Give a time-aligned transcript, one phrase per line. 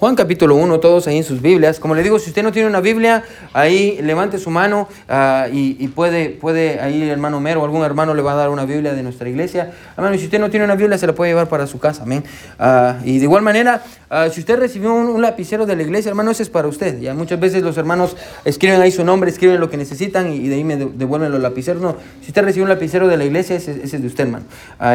[0.00, 1.78] Juan capítulo 1, todos ahí en sus Biblias.
[1.78, 5.86] Como le digo, si usted no tiene una Biblia, ahí levante su mano ah, y,
[5.88, 9.02] puede, puede, ahí hermano Mero o algún hermano le va a dar una Biblia de
[9.02, 9.72] nuestra iglesia.
[9.98, 10.18] Amén.
[10.18, 12.04] si usted no tiene una Biblia, se la puede llevar para su casa.
[12.04, 12.24] Amén.
[12.58, 16.30] Ah, y de igual manera, ah, si usted recibió un, lapicero de la iglesia, hermano,
[16.30, 16.98] ese es para usted.
[16.98, 20.54] Ya muchas veces los hermanos escriben ahí su nombre, escriben lo que necesitan y, de
[20.54, 21.82] ahí me devuelven los lapiceros.
[21.82, 24.46] No, si usted recibió un lapicero de la iglesia, ese, es de usted, hermano.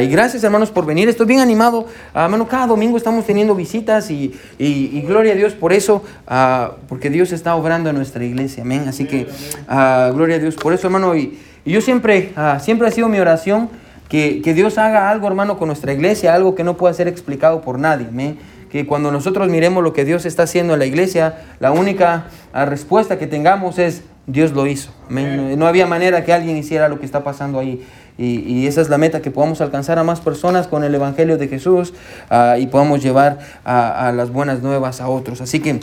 [0.01, 1.09] y gracias, hermanos, por venir.
[1.09, 1.85] Estoy bien animado.
[2.15, 7.09] hermano, cada domingo estamos teniendo visitas y y gloria a Dios por eso, ah, porque
[7.09, 8.85] Dios está obrando en nuestra iglesia, amén.
[8.87, 9.27] Así que,
[9.69, 11.15] uh, gloria a Dios por eso, hermano.
[11.15, 13.69] Y, yo siempre, uh, siempre ha sido mi oración
[14.07, 17.61] que, que, Dios haga algo, hermano, con nuestra iglesia, algo que no pueda ser explicado
[17.61, 18.37] por nadie, amén.
[18.71, 23.17] Que cuando nosotros miremos lo que Dios está haciendo en la iglesia, la única respuesta
[23.17, 24.91] que tengamos es, Dios lo hizo.
[25.09, 25.57] Amén.
[25.57, 27.85] No había manera que alguien hiciera lo que está pasando ahí.
[28.17, 31.47] Y, esa es la meta, que podamos alcanzar a más personas con el Evangelio de
[31.47, 31.93] Jesús
[32.29, 35.41] ah, y podamos llevar a, a las buenas nuevas a otros.
[35.41, 35.79] Así que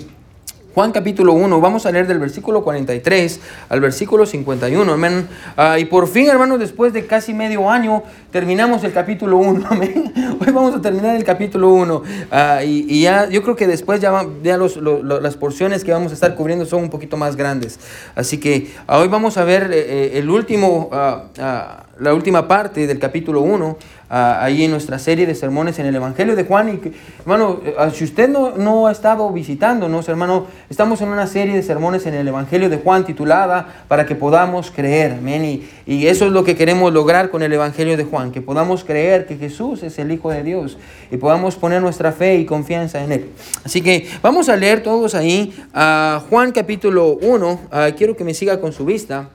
[0.75, 5.29] Juan capítulo 1, vamos a leer del versículo 43 al versículo 51, amén.
[5.55, 10.13] Ah, y por fin, hermanos, después de casi medio año, terminamos el capítulo 1, amén.
[10.41, 12.03] Hoy vamos a terminar el capítulo 1.
[12.31, 16.15] Ah, y, ya, yo creo que después ya, ya los, las porciones que vamos a
[16.15, 17.79] estar cubriendo son un poquito más grandes.
[18.15, 22.99] Así que ah, hoy vamos a ver eh, eh, el último, la última parte del
[22.99, 23.77] capítulo 1
[24.13, 26.69] ahí en nuestra serie de sermones en el Evangelio de Juan.
[26.69, 31.55] Y hermano, eh, si usted no, no, ha estado visitándonos, hermano, estamos en una serie
[31.55, 35.13] de sermones en el Evangelio de Juan titulada Para que podamos creer.
[35.13, 35.45] Amén.
[35.47, 38.85] Y, y eso es lo que queremos lograr con el Evangelio de Juan, que podamos
[38.85, 40.77] creer que Jesús es el Hijo de Dios
[41.11, 43.31] y podamos poner nuestra fe y confianza en Él.
[43.65, 47.61] Así que vamos a leer todos ahí a Juan capítulo 1.
[47.97, 49.31] quiero que me siga con su vista.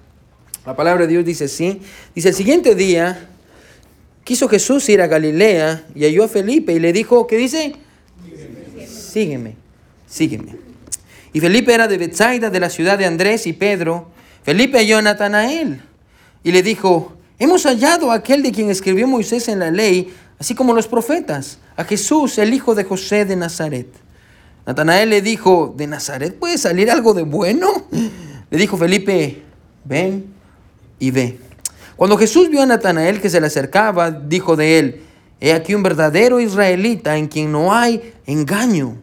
[0.68, 1.82] La palabra de Dios dice así.
[2.14, 3.30] Dice, el siguiente día
[4.28, 7.74] Quiso Jesús ir a Galilea y halló a Felipe y le dijo, ¿qué dice?
[8.86, 9.56] Sígueme,
[10.06, 10.58] sígueme.
[11.32, 14.10] Y Felipe era de Bethsaida, de la ciudad de Andrés y Pedro.
[14.44, 15.80] Felipe halló a Natanael
[16.44, 20.54] y le dijo, hemos hallado a aquel de quien escribió Moisés en la ley, así
[20.54, 23.88] como los profetas, a Jesús, el hijo de José de Nazaret.
[24.66, 27.88] Natanael le dijo, ¿de Nazaret puede salir algo de bueno?
[28.50, 29.42] Le dijo Felipe,
[29.86, 30.26] ven
[31.00, 31.47] y ve.
[31.98, 35.02] Cuando Jesús vio a Natanael que se le acercaba, dijo de él,
[35.42, 38.96] he aquí un verdadero israelita en quien no hay engaño.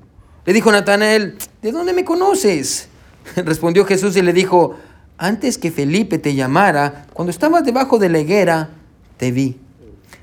[0.47, 2.88] Le dijo Natanael, ¿de dónde me conoces?
[3.37, 4.77] Respondió Jesús y le dijo,
[5.19, 8.71] antes que Felipe te llamara, cuando estabas debajo de la higuera,
[9.16, 9.59] te vi.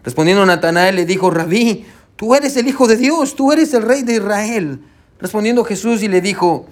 [0.04, 4.04] Respondiendo Natanael le dijo, Rabí, tú eres el Hijo de Dios, tú eres el Rey
[4.04, 4.80] de Israel.
[5.20, 6.68] Respondiendo Jesús y le dijo,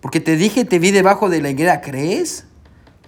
[0.00, 2.44] porque te dije, te vi debajo de la higuera, ¿crees?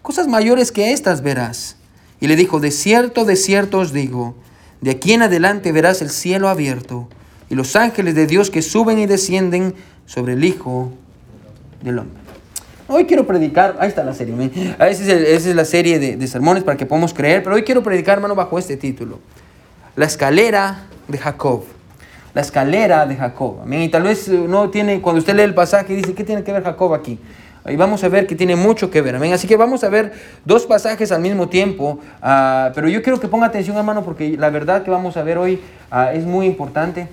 [0.01, 1.77] Cosas mayores que estas verás.
[2.21, 4.34] Y le dijo, de cierto, de cierto os digo,
[4.81, 7.09] de aquí en adelante verás el cielo abierto
[7.49, 9.75] y los ángeles de Dios que suben y descienden
[10.06, 10.93] sobre el Hijo
[11.82, 12.27] del Hombre.
[12.88, 14.34] Hoy quiero predicar, ahí está la serie,
[14.78, 17.82] esa es, esa es la serie de, sermones para que podamos creer, pero hoy quiero
[17.82, 19.19] predicar, hermano, bajo este título.
[19.97, 21.65] La escalera de Jacob.
[22.33, 23.60] La escalera de Jacob.
[23.62, 23.83] Amén.
[23.83, 26.53] Y tal vez eh, no tiene, cuando usted lee el pasaje, dice, ¿qué tiene que
[26.53, 27.19] ver Jacob aquí?
[27.69, 29.16] Y vamos a ver que tiene mucho que ver.
[29.16, 29.32] Amén.
[29.32, 30.12] Así que vamos a ver
[30.44, 31.99] dos pasajes al mismo tiempo.
[32.22, 35.38] Ah, pero yo quiero que ponga atención, hermano, porque la verdad que vamos a ver
[35.38, 35.60] hoy
[35.91, 37.09] ah, es muy importante.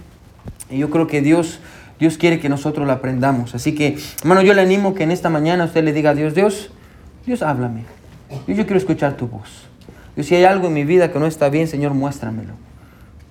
[0.70, 1.60] Y yo creo que Dios,
[2.00, 3.56] Dios quiere que nosotros lo aprendamos.
[3.56, 6.36] Así que, hermano, yo le animo que en esta mañana usted le diga a Dios,
[6.36, 6.72] Dios,
[7.26, 7.84] Dios, háblame.
[8.48, 9.68] Yo, yo quiero escuchar tu voz.
[10.16, 12.54] Dios, si hay algo en mi vida que no está bien, Señor, muéstramelo.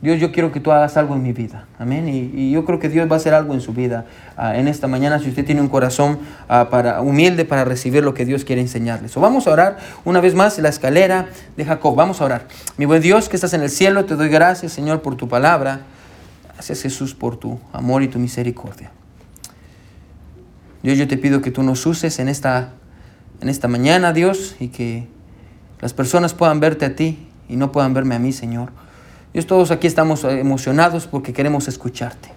[0.02, 1.66] Dios, yo quiero que tú hagas algo en mi vida.
[1.78, 2.08] Amén.
[2.08, 4.04] Y, yo creo que Dios va a hacer algo en su vida
[4.36, 6.18] ah, en esta mañana si usted tiene un corazón
[6.48, 9.16] ah, para, humilde para recibir lo que Dios quiere enseñarles.
[9.16, 11.94] O vamos a orar una vez más la escalera de Jacob.
[11.94, 12.48] Vamos a orar.
[12.78, 15.82] Mi buen Dios que estás en el cielo, te doy gracias, Señor, por tu palabra.
[16.54, 18.90] Gracias, Jesús, por tu amor y tu misericordia.
[20.82, 22.72] Dios, yo te pido que tú nos uses en esta,
[23.40, 25.06] en esta mañana, Dios, y que
[25.80, 28.81] las personas puedan verte a ti y no puedan verme a mí, Señor.
[29.32, 32.30] Dios, todos aquí estamos emocionados porque queremos escucharte.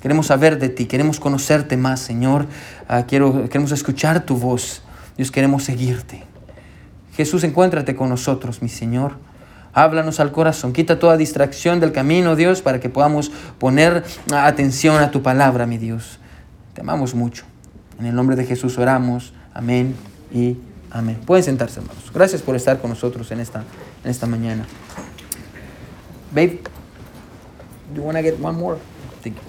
[0.00, 2.46] Queremos saber de ti, queremos conocerte más, Señor.
[2.88, 4.82] Ah, quiero, queremos escuchar tu voz.
[5.16, 6.24] Dios, queremos seguirte.
[7.14, 9.16] Jesús, encuéntrate con nosotros, mi Señor.
[9.74, 10.72] Háblanos al corazón.
[10.72, 15.78] Quita toda distracción del camino, Dios, para que podamos poner atención a tu palabra, mi
[15.78, 16.18] Dios.
[16.74, 17.44] Te amamos mucho.
[17.98, 19.32] En el nombre de Jesús oramos.
[19.54, 19.96] Amén
[20.32, 20.56] y
[20.90, 21.18] amén.
[21.26, 22.10] Pueden sentarse, hermanos.
[22.14, 23.64] Gracias por estar con nosotros en esta,
[24.04, 24.66] en esta mañana.
[26.32, 26.60] Babe,
[27.94, 28.78] you want to get one more?
[29.22, 29.42] Thank you.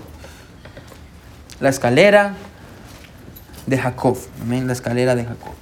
[1.61, 2.35] La escalera
[3.65, 4.17] de Jacob.
[4.41, 4.67] Amén.
[4.67, 5.53] La escalera de Jacob.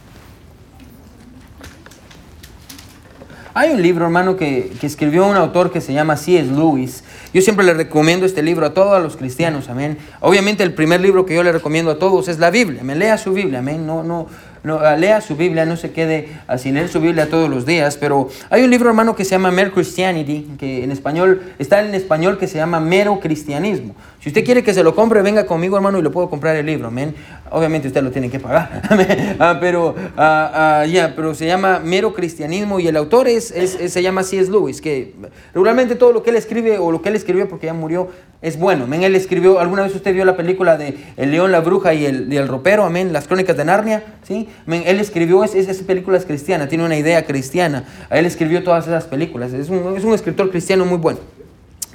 [3.53, 6.50] Hay un libro, hermano, que, que escribió un autor que se llama C.S.
[6.51, 7.03] Lewis.
[7.33, 9.97] Yo siempre le recomiendo este libro a todos los cristianos, amén.
[10.21, 12.83] Obviamente el primer libro que yo le recomiendo a todos es la Biblia.
[12.83, 13.85] Me lea su Biblia, amén.
[13.85, 14.27] No, no,
[14.63, 17.98] no, ah, lea su Biblia, no se quede sin leer su Biblia todos los días,
[17.98, 21.96] pero hay un libro, hermano, que se llama Mere Christianity, que en español, está en
[21.96, 23.96] español que se llama Mero Cristianismo.
[24.21, 26.68] Si usted quiere que se lo compre, venga conmigo, hermano, y le puedo comprar el
[26.68, 27.15] libro, amén.
[27.50, 28.83] Obviamente usted lo tiene que pagar,
[29.39, 34.21] ah, pero, ah, ya, pero se llama Mero Cristianismo y el autor es, se llama
[34.21, 34.51] C.S.
[34.51, 35.15] Lewis, que
[35.56, 38.09] regularmente todo lo que él escribe o lo que él escribió porque ya murió
[38.44, 38.83] es bueno.
[38.83, 39.01] Amén.
[39.01, 42.31] Él escribió, ¿alguna vez usted vio la película de El león, la bruja y el,
[42.31, 42.83] y el ropero?
[42.83, 43.13] Amén.
[43.13, 44.03] Las crónicas de Narnia.
[44.21, 44.50] ¿sí?
[44.68, 47.85] Él escribió, es, esa película es cristiana, tiene una idea cristiana.
[48.12, 49.53] Él escribió todas esas películas.
[49.53, 51.19] Es un, es un escritor cristiano muy bueno.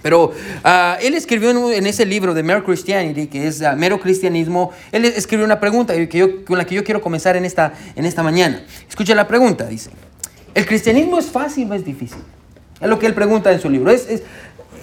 [0.03, 0.33] Pero
[0.63, 5.05] ah, él escribió en, ese libro de Mere Christianity, que es ah, Mero Cristianismo, él
[5.05, 8.23] escribió una pregunta que yo, con la que yo quiero comenzar en esta, en esta
[8.23, 8.63] mañana.
[8.89, 9.91] Escucha la pregunta, dice,
[10.55, 12.19] ¿el cristianismo es fácil o es difícil?
[12.81, 13.91] Es lo que él pregunta en su libro.
[13.91, 14.23] ¿Es, es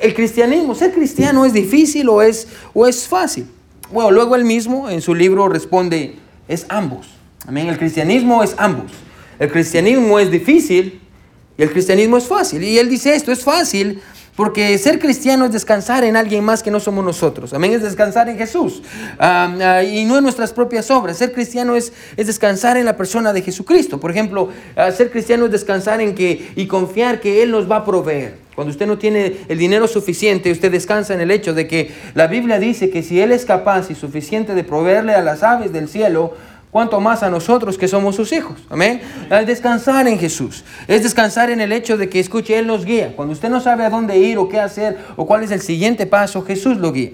[0.01, 3.47] el cristianismo, ser cristiano es difícil o es, o es fácil?
[3.91, 6.15] Bueno, luego él mismo en su libro responde,
[6.47, 7.07] es ambos.
[7.47, 8.91] Amén, el cristianismo es ambos.
[9.39, 10.99] El cristianismo es difícil
[11.57, 12.63] y el cristianismo es fácil.
[12.63, 14.01] Y él dice esto, es fácil
[14.35, 17.53] porque ser cristiano es descansar en alguien más que no somos nosotros.
[17.53, 18.81] Amén, es descansar en Jesús.
[19.19, 21.17] Ah, y no en nuestras propias obras.
[21.17, 23.99] Ser cristiano es, es descansar en la persona de Jesucristo.
[23.99, 27.77] Por ejemplo, ah, ser cristiano es descansar en que y confiar que Él nos va
[27.77, 28.41] a proveer.
[28.55, 32.27] Cuando usted no tiene el dinero suficiente, usted descansa en el hecho de que la
[32.27, 35.87] Biblia dice que si Él es capaz y suficiente de proveerle a las aves del
[35.87, 36.33] cielo,
[36.73, 38.57] cuanto más a nosotros que somos sus hijos.
[38.67, 38.99] Amén.
[39.29, 40.65] Es descansar en Jesús.
[40.87, 43.15] Es descansar en el hecho de que, escuche, Él nos guía.
[43.15, 46.07] Cuando usted no sabe a dónde ir o qué hacer o cuál es el siguiente
[46.07, 47.11] paso, Jesús lo guía.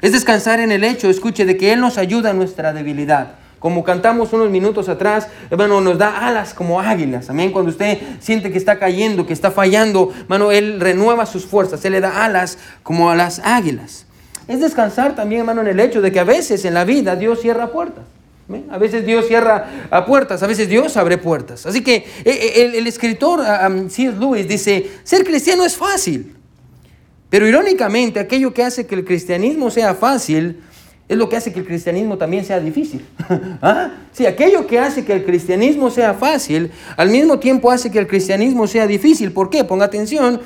[0.00, 3.34] Es descansar en el hecho, escuche, de que Él nos ayuda en nuestra debilidad.
[3.58, 7.28] Como cantamos unos minutos atrás, bueno, nos da alas como águilas.
[7.28, 7.50] Amén.
[7.50, 11.84] Cuando usted siente que está cayendo, que está fallando, hermano, Él renueva sus fuerzas.
[11.84, 14.06] Él le da alas como a las águilas.
[14.46, 17.40] Es descansar también, hermano, en el hecho de que a veces en la vida Dios
[17.40, 18.04] cierra puertas.
[18.70, 21.64] A veces Dios cierra puertas, a veces Dios abre puertas.
[21.64, 23.40] Así que eh, eh, el, escritor
[23.88, 24.12] C.S.
[24.18, 26.36] Lewis dice, ser cristiano es fácil.
[27.30, 30.60] Pero irónicamente, aquello que hace que el cristianismo sea fácil
[31.08, 33.04] es lo que hace que el cristianismo también sea difícil.
[33.62, 33.92] ¿Ah?
[34.12, 38.06] Sí, aquello que hace que el cristianismo sea fácil, al mismo tiempo hace que el
[38.06, 39.32] cristianismo sea difícil.
[39.32, 39.64] ¿Por qué?
[39.64, 40.40] Ponga atención,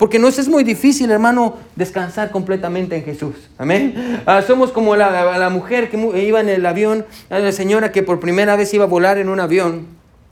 [0.00, 3.34] porque nos es muy difícil, hermano, descansar completamente en Jesús.
[3.58, 4.22] Amén.
[4.24, 8.18] Ah, somos como la, la, mujer que iba en el avión, la señora que por
[8.18, 9.88] primera vez iba a volar en un avión.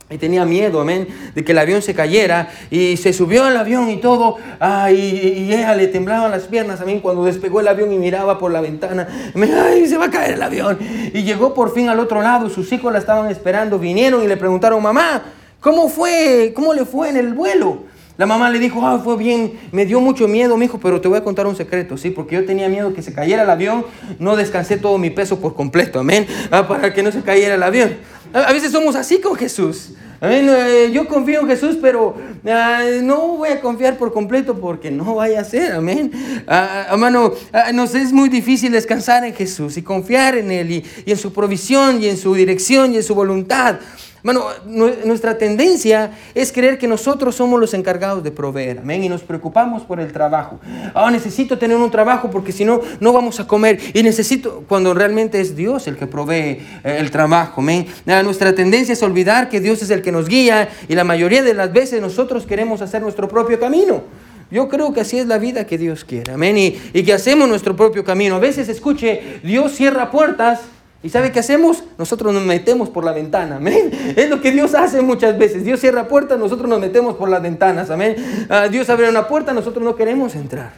[0.09, 2.49] Y tenía miedo, amén, de que el avión se cayera.
[2.71, 4.37] Y se subió al avión y todo.
[4.59, 8.51] Ah, y, ella le temblaban las piernas, amén, cuando despegó el avión y miraba por
[8.51, 9.07] la ventana.
[9.35, 10.79] Ay, se va a caer el avión.
[11.13, 12.49] Y llegó por fin al otro lado.
[12.49, 13.77] Sus hijos la estaban esperando.
[13.77, 15.21] Vinieron y le preguntaron, mamá,
[15.59, 16.53] ¿cómo fue?
[16.55, 17.83] ¿Cómo le fue en el vuelo?
[18.19, 21.07] La mamá le dijo, ah, fue bien, me dio mucho miedo, mi hijo, pero te
[21.07, 22.09] voy a contar un secreto, ¿sí?
[22.09, 23.85] Porque yo tenía miedo que se cayera el avión,
[24.19, 27.63] no descansé todo mi peso por completo, amén, ah, para que no se cayera el
[27.63, 27.95] avión.
[28.33, 29.93] A veces somos así con Jesús.
[30.19, 30.49] Amén.
[30.49, 35.15] Eh, yo confío en Jesús, pero ah, no voy a confiar por completo porque no
[35.15, 35.71] vaya a ser.
[35.71, 36.11] Amén.
[36.45, 37.31] Ah, hermano,
[37.73, 42.03] nos es muy difícil descansar en Jesús y confiar en Él y en su provisión
[42.03, 43.77] y en su dirección y en su voluntad.
[44.21, 49.21] Bueno, nuestra tendencia es creer que nosotros somos los encargados de proveer, amén, y nos
[49.21, 50.59] preocupamos por el trabajo.
[50.93, 53.79] Ah, necesito tener un trabajo porque si no, no vamos a comer.
[53.93, 57.87] Y necesito, cuando realmente es Dios el que provee eh, el trabajo, amén.
[58.07, 61.41] Ah, nuestra tendencia es olvidar que Dios es el que nos guía y la mayoría
[61.41, 64.03] de las veces nosotros queremos hacer nuestro propio camino.
[64.51, 67.47] Yo creo que así es la vida que Dios quiere, amén, y, y que hacemos
[67.47, 68.35] nuestro propio camino.
[68.35, 70.61] A veces escuche, Dios cierra puertas
[71.01, 71.83] ¿Y sabe qué hacemos?
[71.97, 73.89] Nosotros nos metemos por la ventana, amén.
[74.17, 75.63] Es lo que Dios hace muchas veces.
[75.63, 78.15] Dios cierra puertas, nosotros nos metemos por las ventanas, amén.
[78.49, 80.73] Ah, Dios abre una puerta, nosotros no queremos entrar.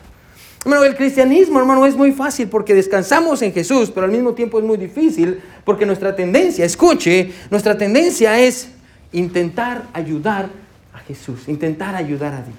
[0.64, 4.60] Hermano, el cristianismo, hermano, es muy fácil porque descansamos en Jesús, pero al mismo tiempo
[4.60, 8.70] es muy difícil porque nuestra tendencia, escuche, nuestra tendencia es
[9.12, 10.50] intentar ayudar
[10.94, 12.58] a Jesús, intentar ayudar a Dios.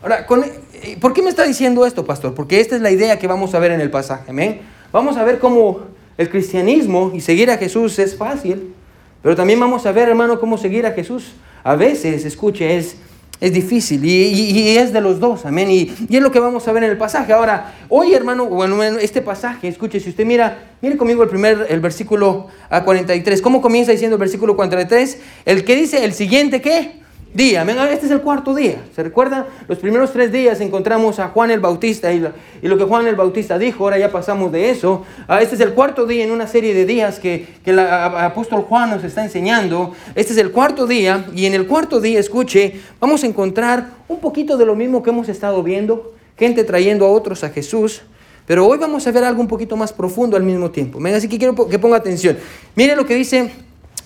[0.00, 0.26] Ahora,
[0.74, 2.34] eh, ¿por qué me está diciendo esto, pastor?
[2.34, 4.60] Porque esta es la idea que vamos a ver en el pasaje, amén.
[4.92, 5.80] Vamos a ver cómo
[6.18, 8.74] el cristianismo y seguir a Jesús es fácil,
[9.22, 11.32] pero también vamos a ver, hermano, cómo seguir a Jesús.
[11.64, 12.96] A veces, escuche, es,
[13.40, 15.70] es difícil y, es de los dos, amén.
[15.70, 17.32] Y, y, es lo que vamos a ver en el pasaje.
[17.32, 21.80] Ahora, hoy, hermano, bueno, este pasaje, escuche, si usted mira, mire conmigo el primer, el
[21.80, 23.40] versículo a 43.
[23.40, 25.18] ¿Cómo comienza diciendo el versículo 43?
[25.44, 27.01] El que dice, el siguiente, ¿qué?
[27.34, 27.62] Día.
[27.90, 28.82] Este es el cuarto día.
[28.94, 29.46] ¿Se recuerdan?
[29.68, 33.58] Los primeros tres días encontramos a Juan el Bautista y, lo que Juan el Bautista
[33.58, 33.84] dijo.
[33.84, 35.04] Ahora ya pasamos de eso.
[35.28, 38.62] Ah, este es el cuarto día en una serie de días que, que el apóstol
[38.62, 39.92] Juan nos está enseñando.
[40.14, 44.20] Este es el cuarto día y en el cuarto día, escuche, vamos a encontrar un
[44.20, 46.14] poquito de lo mismo que hemos estado viendo.
[46.38, 48.02] Gente trayendo a otros a Jesús.
[48.46, 50.98] Pero hoy vamos a ver algo un poquito más profundo al mismo tiempo.
[50.98, 52.36] Venga, así que quiero que ponga atención.
[52.74, 53.50] Mire lo que dice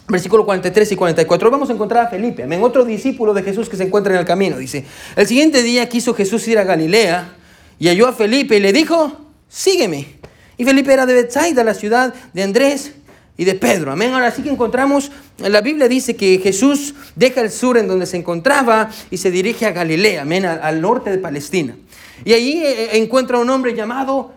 [0.08, 1.50] Versículo 43 y 44.
[1.50, 4.24] Vamos a encontrar a Felipe, en otro discípulo de Jesús que se encuentra en el
[4.24, 4.56] camino.
[4.56, 4.84] Dice,
[5.16, 7.34] el siguiente día quiso Jesús ir a Galilea
[7.78, 9.12] y halló a Felipe y le dijo,
[9.48, 10.16] sígueme.
[10.56, 12.92] Y Felipe era de Bethsaida, la ciudad de Andrés
[13.36, 13.92] y de Pedro.
[13.92, 14.12] Amén.
[14.12, 18.16] Ahora sí que encontramos, la Biblia dice que Jesús deja el sur en donde se
[18.16, 21.76] encontraba y se dirige a Galilea, amén, al, norte de Palestina.
[22.24, 24.32] Y allí eh, encuentra un hombre llamado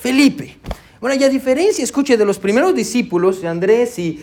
[0.00, 0.56] Felipe.
[1.00, 4.20] Bueno, y a diferencia, escuche, de los primeros discípulos, Andrés y,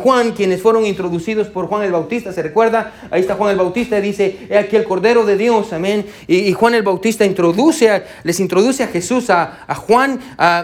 [0.00, 2.92] Juan, quienes fueron introducidos por Juan el Bautista, ¿se recuerda?
[3.10, 6.06] Ahí está Juan el Bautista y dice, he aquí el Cordero de Dios, amén.
[6.28, 10.20] Y, Juan el Bautista introduce les introduce a Jesús, a, Juan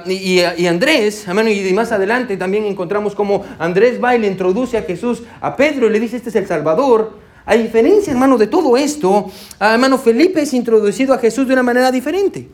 [0.06, 1.48] y, a, Andrés, amén.
[1.48, 5.88] Y más adelante también encontramos como Andrés va y le introduce a Jesús a Pedro
[5.88, 7.18] y le dice, este es el Salvador.
[7.44, 11.90] A diferencia, hermano, de todo esto, hermano, Felipe es introducido a Jesús de una manera
[11.90, 12.46] diferente.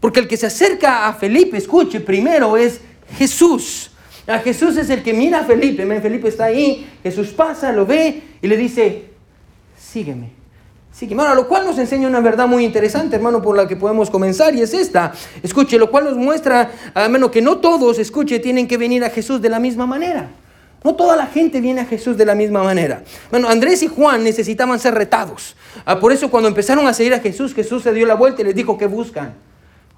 [0.00, 2.80] Porque el que se acerca a Felipe, escuche, primero es
[3.18, 3.90] Jesús.
[4.26, 5.84] A Jesús es el que mira a Felipe.
[6.00, 9.10] Felipe está ahí, Jesús pasa, lo ve y le dice,
[9.76, 10.40] sígueme.
[10.92, 11.22] Sígueme.
[11.22, 14.54] Ahora, lo cual nos enseña una verdad muy interesante, hermano, por la que podemos comenzar,
[14.54, 15.12] y es esta.
[15.42, 19.40] Escuche, lo cual nos muestra, hermano, que no todos, escuche, tienen que venir a Jesús
[19.40, 20.30] de la misma manera.
[20.82, 23.04] No toda la gente viene a Jesús de la misma manera.
[23.30, 25.54] Bueno, Andrés y Juan necesitaban ser retados.
[25.84, 28.46] Ah, por eso cuando empezaron a seguir a Jesús, Jesús se dio la vuelta y
[28.46, 29.34] les dijo que buscan.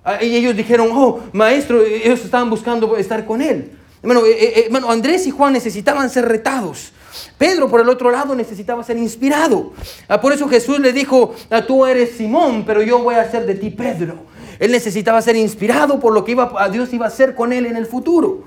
[0.04, 3.72] Ah, y ellos dijeron, oh, maestro, ellos estaban buscando estar con él.
[4.02, 6.92] Bueno, eh, Andrés y Juan necesitaban ser retados.
[7.38, 9.72] Pedro, por el otro lado, necesitaba ser inspirado.
[10.08, 13.46] Ah, por eso Jesús le dijo, ah, tú eres Simón, pero yo voy a ser
[13.46, 14.26] de ti Pedro.
[14.58, 17.76] Él necesitaba ser inspirado por lo que iba, Dios iba a hacer con él en
[17.76, 18.44] el futuro.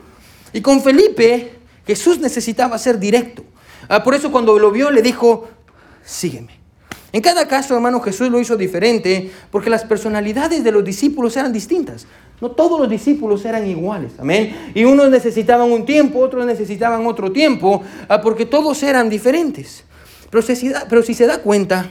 [0.51, 1.53] Y con Felipe,
[1.85, 3.43] Jesús necesitaba ser directo.
[4.03, 5.47] por eso cuando lo vio, le dijo,
[6.03, 6.64] sígueme.
[7.15, 11.53] En cada caso, hermano, Jesús lo hizo diferente porque las personalidades de los discípulos eran
[11.53, 12.07] distintas.
[12.41, 14.73] No todos los discípulos eran iguales, amén.
[14.75, 19.85] Y unos necesitaban un tiempo, otros necesitaban otro tiempo, ah, porque todos eran diferentes.
[20.29, 21.89] Pero si, pero si se da cuenta,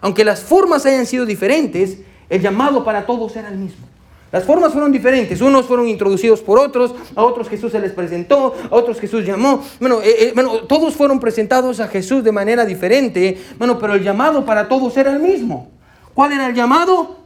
[0.00, 1.98] aunque las formas hayan sido diferentes,
[2.30, 3.91] el llamado para todos era el mismo.
[4.32, 5.42] Las formas fueron diferentes.
[5.42, 9.62] Unos fueron introducidos por otros, a otros Jesús se les presentó, a otros Jesús llamó.
[9.78, 13.38] Bueno, eh, eh, bueno, todos fueron presentados a Jesús de manera diferente.
[13.58, 15.70] Bueno, pero el llamado para todos era el mismo.
[16.14, 17.18] ¿Cuál era el llamado?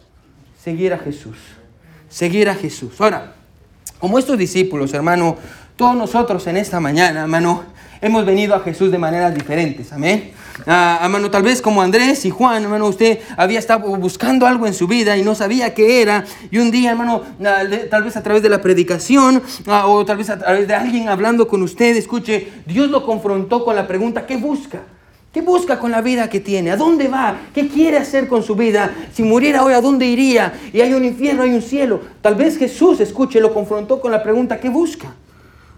[0.61, 1.39] Seguir a Jesús.
[2.09, 3.01] Seguir a Jesús.
[3.01, 3.35] Ahora,
[4.01, 5.37] como estos discípulos, hermano,
[5.77, 7.65] todos nosotros en esta mañana, hermano,
[8.01, 9.93] hemos venido a Jesús de maneras diferentes.
[9.93, 10.33] Amén.
[10.65, 14.73] Ah, hermano, tal vez como Andrés y Juan, hermano, usted había estado buscando algo en
[14.73, 16.25] su vida y no sabía qué era.
[16.51, 20.17] Y un día, hermano, ah, tal vez a través de la predicación ah, o tal
[20.17, 24.27] vez a través de alguien hablando con usted, escuche, Dios lo confrontó con la pregunta,
[24.27, 24.81] ¿qué busca?
[25.33, 26.71] ¿Qué busca con la vida que tiene?
[26.71, 27.37] ¿A dónde va?
[27.53, 28.91] ¿Qué quiere hacer con su vida?
[29.13, 30.55] Si muriera hoy, ¿a dónde iría?
[30.73, 32.01] Y hay un infierno, hay un cielo.
[32.23, 35.13] Tal vez Jesús, escuche, lo confrontó con la pregunta, ¿qué busca?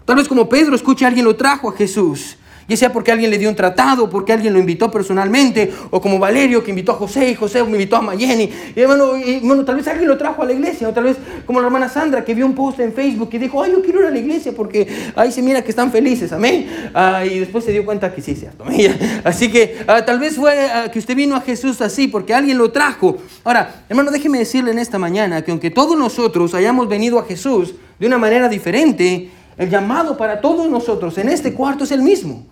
[0.05, 2.37] Tal vez como Pedro, escuche, alguien lo trajo a Jesús
[2.69, 6.19] ya sea porque alguien le dio un tratado, porque alguien lo invitó personalmente, o como
[6.19, 8.49] Valerio que invitó a José y José me invitó a Mayeni.
[8.75, 11.17] Y bueno, y, bueno, tal vez alguien lo trajo a la iglesia, o tal vez
[11.45, 14.01] como la hermana Sandra que vio un post en Facebook y dijo, ay, yo quiero
[14.01, 16.67] ir a la iglesia porque ahí se mira que están felices, amén.
[16.93, 18.63] Ah, y después se dio cuenta que sí, cierto.
[19.23, 22.57] Así que ah, tal vez fue ah, que usted vino a Jesús así porque alguien
[22.57, 23.17] lo trajo.
[23.43, 27.73] Ahora, hermano, déjeme decirle en esta mañana que aunque todos nosotros hayamos venido a Jesús
[27.97, 32.45] de una manera diferente, el llamado para todos nosotros en este cuarto es el mismo.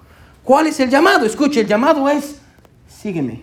[0.47, 1.25] ¿Cuál es el llamado?
[1.25, 2.35] Escuche, el llamado es,
[3.01, 3.41] sígueme.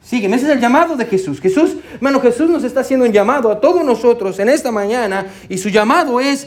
[0.00, 1.40] Sígueme, ese es el llamado de Jesús.
[1.40, 5.58] Jesús, hermano, Jesús nos está haciendo un llamado a todos nosotros en esta mañana y
[5.58, 6.46] su llamado es,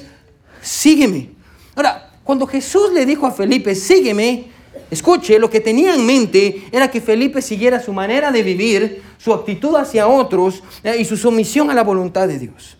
[0.62, 1.32] sígueme.
[1.76, 4.46] Ahora, cuando Jesús le dijo a Felipe, sígueme,
[4.90, 9.34] escuche, lo que tenía en mente era que Felipe siguiera su manera de vivir, su
[9.34, 12.78] actitud hacia otros eh, y su sumisión a la voluntad de Dios.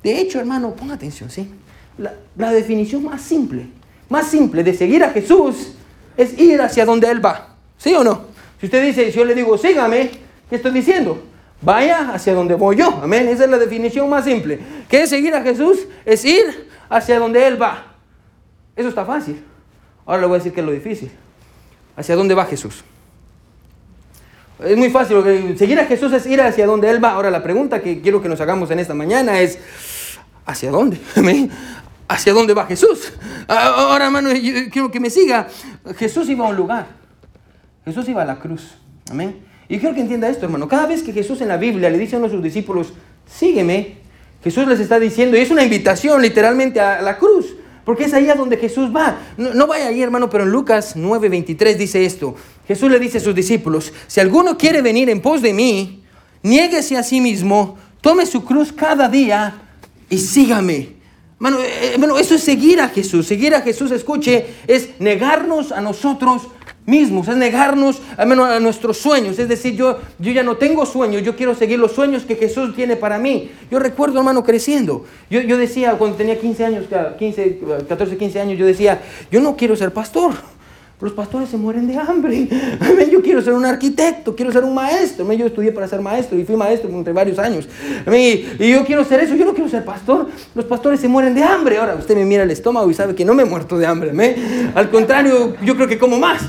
[0.00, 1.48] De hecho, hermano, ponga atención, ¿sí?
[1.98, 3.66] La, la definición más simple,
[4.08, 5.72] más simple de seguir a Jesús
[6.16, 7.48] es ir hacia donde Él va.
[7.78, 8.22] ¿Sí o no?
[8.60, 10.10] Si usted dice, si yo le digo, sígame,
[10.48, 11.22] ¿qué estoy diciendo?
[11.60, 13.00] Vaya hacia donde voy yo.
[13.02, 13.28] Amén.
[13.28, 14.58] Esa es la definición más simple.
[14.88, 15.86] ¿Qué es seguir a Jesús?
[16.04, 17.86] Es ir hacia donde Él va.
[18.74, 19.42] Eso está fácil.
[20.04, 21.10] Ahora le voy a decir que es lo difícil.
[21.96, 22.84] ¿Hacia dónde va Jesús?
[24.64, 25.56] Es muy fácil.
[25.56, 27.12] Seguir a Jesús es ir hacia donde Él va.
[27.12, 29.58] Ahora la pregunta que quiero que nos hagamos en esta mañana es,
[30.46, 30.98] ¿hacia dónde?
[32.12, 33.10] Hacia dónde va Jesús.
[33.48, 34.28] Ah, ahora, hermano,
[34.70, 35.48] quiero que me siga.
[35.96, 36.86] Jesús iba a un lugar.
[37.86, 38.74] Jesús iba a la cruz.
[39.10, 39.42] Amén.
[39.66, 40.68] Y quiero que entienda esto, hermano.
[40.68, 42.92] Cada vez que Jesús en la Biblia le dice a uno de sus discípulos,
[43.26, 43.96] sígueme,
[44.44, 47.56] Jesús les está diciendo, y es una invitación literalmente a la cruz.
[47.84, 49.18] Porque es ahí a donde Jesús va.
[49.38, 52.36] No, vaya ahí, hermano, pero en Lucas 9:23 dice esto.
[52.68, 56.04] Jesús le dice a sus discípulos, si alguno quiere venir en pos de mí,
[56.42, 59.54] niéguese a sí mismo, tome su cruz cada día
[60.10, 61.01] y sígame.
[61.42, 63.26] Hermano, eh, eso es seguir a Jesús.
[63.26, 66.42] Seguir a Jesús, escuche, es negarnos a nosotros
[66.86, 69.40] mismos, es negarnos menos, a nuestros sueños.
[69.40, 72.76] Es decir, yo, yo ya no tengo sueños, yo quiero seguir los sueños que Jesús
[72.76, 73.50] tiene para mí.
[73.72, 75.04] Yo recuerdo, hermano, creciendo.
[75.30, 76.84] Yo, yo decía, cuando tenía 15 años,
[77.18, 77.58] 15,
[77.88, 80.34] 14, 15 años, yo decía, yo no quiero ser pastor.
[81.02, 82.48] Los pastores se mueren de hambre.
[83.10, 85.30] Yo quiero ser un arquitecto, quiero ser un maestro.
[85.32, 87.68] Yo estudié para ser maestro y fui maestro entre varios años.
[88.06, 90.28] Y yo quiero ser eso, yo no quiero ser pastor.
[90.54, 91.78] Los pastores se mueren de hambre.
[91.78, 94.12] Ahora usted me mira el estómago y sabe que no me muerto de hambre.
[94.74, 96.42] Al contrario, yo creo que como más.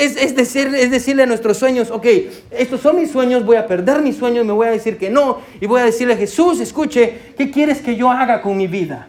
[0.00, 2.06] Es, es, decir, es decirle a nuestros sueños, ok,
[2.50, 5.40] estos son mis sueños, voy a perder mis sueños, me voy a decir que no.
[5.60, 9.08] Y voy a decirle a Jesús, escuche, ¿qué quieres que yo haga con mi vida?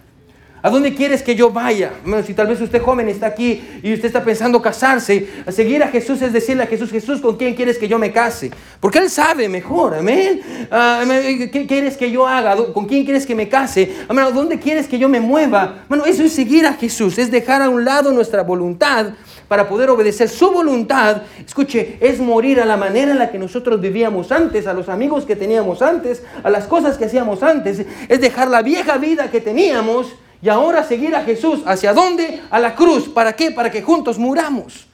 [0.61, 1.91] ¿A dónde quieres que yo vaya?
[2.25, 5.87] Si tal vez usted joven está aquí y usted está pensando casarse, a seguir a
[5.87, 8.49] Jesús es decirle a Jesús, Jesús, ¿con quién quieres que yo me case?
[8.79, 10.41] Porque Él sabe mejor, amén.
[10.71, 11.03] Ah,
[11.51, 12.55] ¿Qué quieres que yo haga?
[12.73, 13.93] ¿Con quién quieres que me case?
[14.07, 14.25] Amén.
[14.33, 15.83] ¿Dónde quieres que yo me mueva?
[15.87, 19.13] Bueno, eso es seguir a Jesús, es dejar a un lado nuestra voluntad
[19.47, 23.79] para poder obedecer su voluntad, escuche, es morir a la manera en la que nosotros
[23.79, 28.21] vivíamos antes, a los amigos que teníamos antes, a las cosas que hacíamos antes, es
[28.21, 30.07] dejar la vieja vida que teníamos
[30.41, 31.61] y ahora seguir a Jesús.
[31.65, 32.41] ¿Hacia dónde?
[32.49, 33.09] A la cruz.
[33.09, 33.51] ¿Para qué?
[33.51, 34.87] Para que juntos muramos.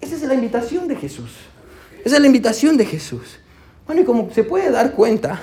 [0.00, 1.30] Esa es la invitación de Jesús.
[2.04, 3.38] Esa es la invitación de Jesús.
[3.86, 5.40] Bueno, y como se puede dar cuenta,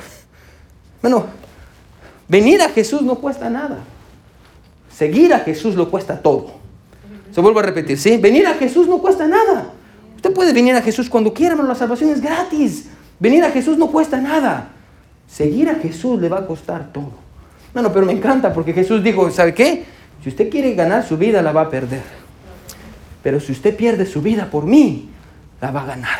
[1.01, 1.25] bueno,
[2.27, 3.79] venir a Jesús no cuesta nada.
[4.95, 6.59] Seguir a Jesús lo cuesta todo.
[7.31, 8.17] Se vuelve a repetir, ¿sí?
[8.17, 9.71] Venir a Jesús no cuesta nada.
[10.15, 12.89] Usted puede venir a Jesús cuando quiera, hermano, la salvación es gratis.
[13.19, 14.69] Venir a Jesús no cuesta nada.
[15.27, 17.13] Seguir a Jesús le va a costar todo.
[17.73, 19.85] No, no, pero me encanta porque Jesús dijo, ¿sabe qué?
[20.23, 22.03] Si usted quiere ganar su vida, la va a perder.
[23.23, 25.09] Pero si usted pierde su vida por mí,
[25.61, 26.19] la va a ganar.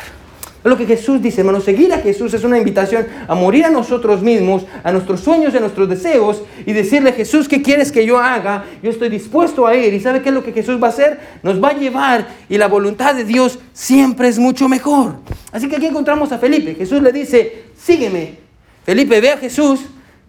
[0.64, 1.60] Es lo que Jesús dice, hermano.
[1.60, 5.60] Seguir a Jesús es una invitación a morir a nosotros mismos, a nuestros sueños, a
[5.60, 8.64] nuestros deseos y decirle, Jesús, ¿qué quieres que yo haga?
[8.80, 9.92] Yo estoy dispuesto a ir.
[9.92, 11.18] ¿Y sabe qué es lo que Jesús va a hacer?
[11.42, 15.16] Nos va a llevar y la voluntad de Dios siempre es mucho mejor.
[15.50, 16.76] Así que aquí encontramos a Felipe.
[16.76, 18.38] Jesús le dice, sígueme.
[18.84, 19.80] Felipe ve a Jesús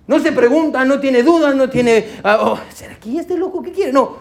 [0.07, 3.71] no se pregunta, no tiene dudas, no tiene, ah, oh, ¿será que este loco qué
[3.71, 3.93] quiere?
[3.93, 4.17] No,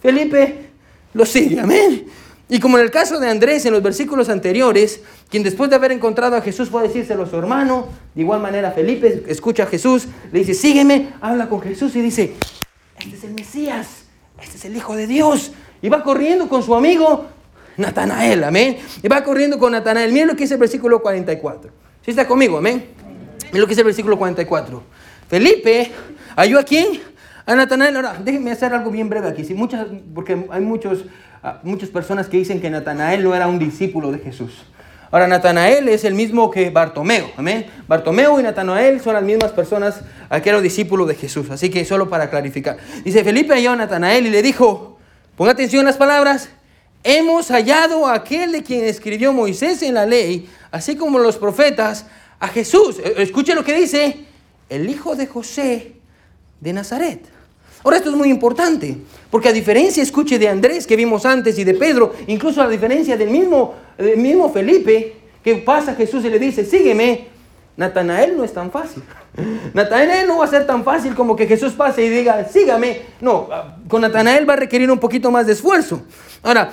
[0.00, 0.70] Felipe
[1.14, 2.06] lo sigue, amén.
[2.48, 5.92] Y como en el caso de Andrés en los versículos anteriores, quien después de haber
[5.92, 9.66] encontrado a Jesús fue a decírselo a su hermano, de igual manera Felipe escucha a
[9.66, 12.34] Jesús, le dice, sígueme, habla con Jesús y dice,
[12.98, 14.04] este es el Mesías,
[14.42, 15.52] este es el Hijo de Dios.
[15.80, 17.26] Y va corriendo con su amigo
[17.76, 18.78] Natanael, amén.
[19.02, 20.12] Y va corriendo con Natanael.
[20.12, 21.70] Miren lo que dice el versículo 44.
[22.04, 22.84] ¿Sí está conmigo, amén?
[23.46, 24.82] Miren lo que dice el versículo 44.
[25.30, 25.92] Felipe
[26.34, 27.00] halló a quién?
[27.46, 27.94] A Natanael.
[27.94, 29.54] Ahora, déjenme hacer algo bien breve aquí, ¿sí?
[29.54, 31.04] muchas, porque hay muchos,
[31.44, 34.64] ah, muchas personas que dicen que Natanael no era un discípulo de Jesús.
[35.12, 37.66] Ahora, Natanael es el mismo que Bartomeo, amén.
[37.86, 40.00] Bartomeo y Natanael son las mismas personas
[40.42, 41.48] que eran discípulos de Jesús.
[41.50, 42.78] Así que solo para clarificar.
[43.04, 44.98] Dice, Felipe halló a Natanael y le dijo,
[45.36, 46.48] ponga atención a las palabras,
[47.04, 52.06] hemos hallado a aquel de quien escribió Moisés en la ley, así como los profetas,
[52.40, 52.98] a Jesús.
[52.98, 54.26] E, escuche lo que dice,
[54.70, 55.92] el hijo de José
[56.60, 57.20] de Nazaret.
[57.82, 58.96] Ahora esto es muy importante,
[59.30, 63.16] porque a diferencia, escuche, de Andrés que vimos antes y de Pedro, incluso a diferencia
[63.16, 67.28] del mismo, del mismo Felipe, que pasa a Jesús y le dice, sígueme,
[67.76, 69.02] Natanael no es tan fácil.
[69.74, 73.00] Natanael no va a ser tan fácil como que Jesús pase y diga, sígame.
[73.22, 73.48] No,
[73.88, 76.02] con Natanael va a requerir un poquito más de esfuerzo.
[76.42, 76.70] Ahora,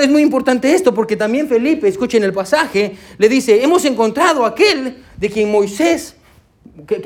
[0.00, 5.02] es muy importante esto porque también Felipe, escuchen el pasaje, le dice, hemos encontrado aquel
[5.16, 6.14] de quien Moisés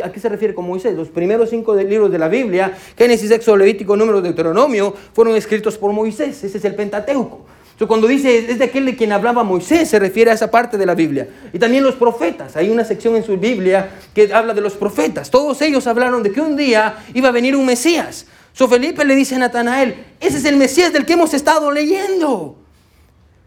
[0.02, 0.96] ¿A qué se refiere con Moisés?
[0.96, 5.92] Los primeros cinco libros de la Biblia, Génesis, Éxodo, Levítico, Número, Deuteronomio, fueron escritos por
[5.92, 6.42] Moisés.
[6.42, 7.44] Ese es el Pentateuco.
[7.78, 10.78] Entonces, cuando dice es de aquel de quien hablaba Moisés, se refiere a esa parte
[10.78, 11.28] de la Biblia.
[11.52, 12.56] Y también los profetas.
[12.56, 15.30] Hay una sección en su Biblia que habla de los profetas.
[15.30, 18.26] Todos ellos hablaron de que un día iba a venir un Mesías.
[18.52, 22.56] So Felipe le dice a Natanael, ese es el Mesías del que hemos estado leyendo.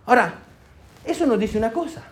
[0.05, 0.36] Ahora,
[1.03, 2.03] eso nos dice una cosa.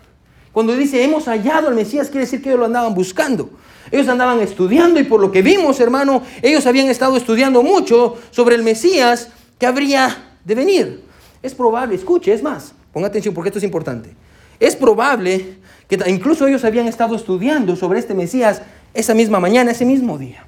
[0.52, 3.50] Cuando dice hemos hallado al Mesías, quiere decir que ellos lo andaban buscando.
[3.92, 8.56] Ellos andaban estudiando y por lo que vimos, hermano, ellos habían estado estudiando mucho sobre
[8.56, 11.04] el Mesías que habría de venir.
[11.42, 14.13] Es probable, escuche, es más, ponga atención porque esto es importante.
[14.60, 18.62] Es probable que incluso ellos habían estado estudiando sobre este Mesías
[18.94, 20.46] esa misma mañana, ese mismo día.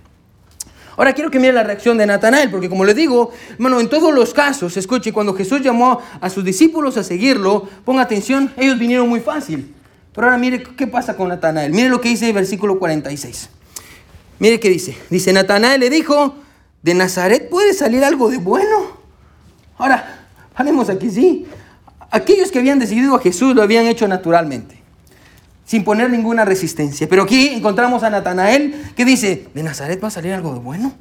[0.98, 4.14] Ahora quiero que mire la reacción de Natanael, porque como le digo, hermano, en todos
[4.14, 9.08] los casos, escuche, cuando Jesús llamó a sus discípulos a seguirlo, ponga atención, ellos vinieron
[9.08, 9.74] muy fácil.
[10.14, 11.72] Pero ahora mire qué pasa con Natanael.
[11.72, 13.50] Mire lo que dice el versículo 46.
[14.40, 14.98] Mire qué dice.
[15.10, 16.36] Dice, Natanael le dijo,
[16.82, 19.00] ¿de Nazaret puede salir algo de bueno?
[19.78, 21.46] Ahora, paremos aquí, sí.
[22.10, 24.82] Aquellos que habían decidido a Jesús lo habían hecho naturalmente
[25.72, 27.08] sin poner ninguna resistencia.
[27.08, 30.92] Pero aquí encontramos a Natanael que dice, ¿de Nazaret va a salir algo de bueno?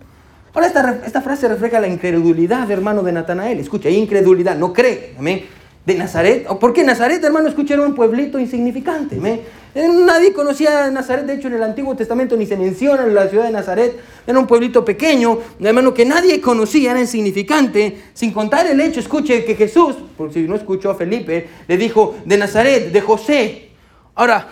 [0.55, 3.59] Ahora esta, esta frase refleja la incredulidad, hermano, de Natanael.
[3.59, 5.17] Escucha, hay incredulidad, no cree.
[5.19, 5.45] Amén.
[5.87, 6.47] De Nazaret.
[6.47, 7.49] ¿Por qué Nazaret, hermano?
[7.49, 9.17] Escucha, era un pueblito insignificante.
[9.17, 9.41] ¿amén?
[9.75, 13.29] Eh, nadie conocía a Nazaret, de hecho en el Antiguo Testamento ni se menciona la
[13.29, 14.01] ciudad de Nazaret.
[14.27, 17.97] Era un pueblito pequeño, hermano, que nadie conocía, era insignificante.
[18.13, 22.17] Sin contar el hecho, escuche, que Jesús, por si no escuchó a Felipe, le dijo
[22.25, 23.69] de Nazaret, de José.
[24.17, 24.49] Ahora,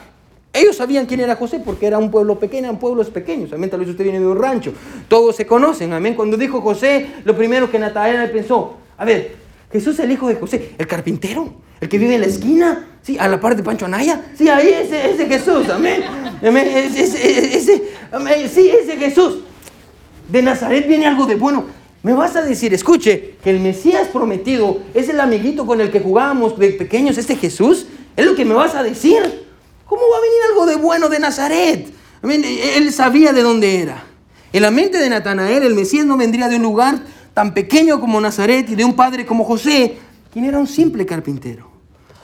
[0.53, 3.53] ellos sabían quién era José porque era un pueblo pequeño, eran pueblos pequeños.
[3.53, 4.73] Amén, tal vez usted viene de un rancho.
[5.09, 5.93] Todos se conocen.
[5.93, 6.15] Amén.
[6.15, 10.37] Cuando dijo José, lo primero que Natanael pensó, a ver, Jesús es el hijo de
[10.37, 13.85] José, el carpintero, el que vive en la esquina, sí, a la parte de Pancho
[13.85, 14.33] Anaya.
[14.37, 16.03] Sí, ahí ese, ese Jesús, amén.
[16.47, 16.69] amén.
[16.69, 18.51] Ese, amén.
[18.53, 19.41] Sí, ese Jesús.
[20.29, 21.67] De Nazaret viene algo de bueno.
[22.03, 26.01] Me vas a decir, escuche, que el Mesías prometido es el amiguito con el que
[26.01, 27.87] jugábamos de pequeños, este Jesús.
[28.17, 29.47] Es lo que me vas a decir.
[29.85, 31.89] ¿Cómo va a venir algo de bueno de Nazaret?
[32.23, 34.05] Él sabía de dónde era.
[34.53, 37.01] En la mente de Natanael, el Mesías no vendría de un lugar
[37.39, 39.97] tan pequeño como Nazaret y de un padre como José,
[40.33, 41.71] quien era un simple carpintero.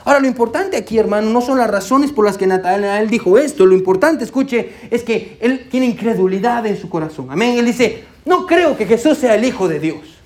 [0.03, 3.65] Ahora, lo importante aquí, hermano, no son las razones por las que Natanael dijo esto.
[3.65, 7.27] Lo importante, escuche, es que él tiene incredulidad en su corazón.
[7.31, 7.57] Amén.
[7.57, 10.17] Él dice, no creo que Jesús sea el Hijo de Dios.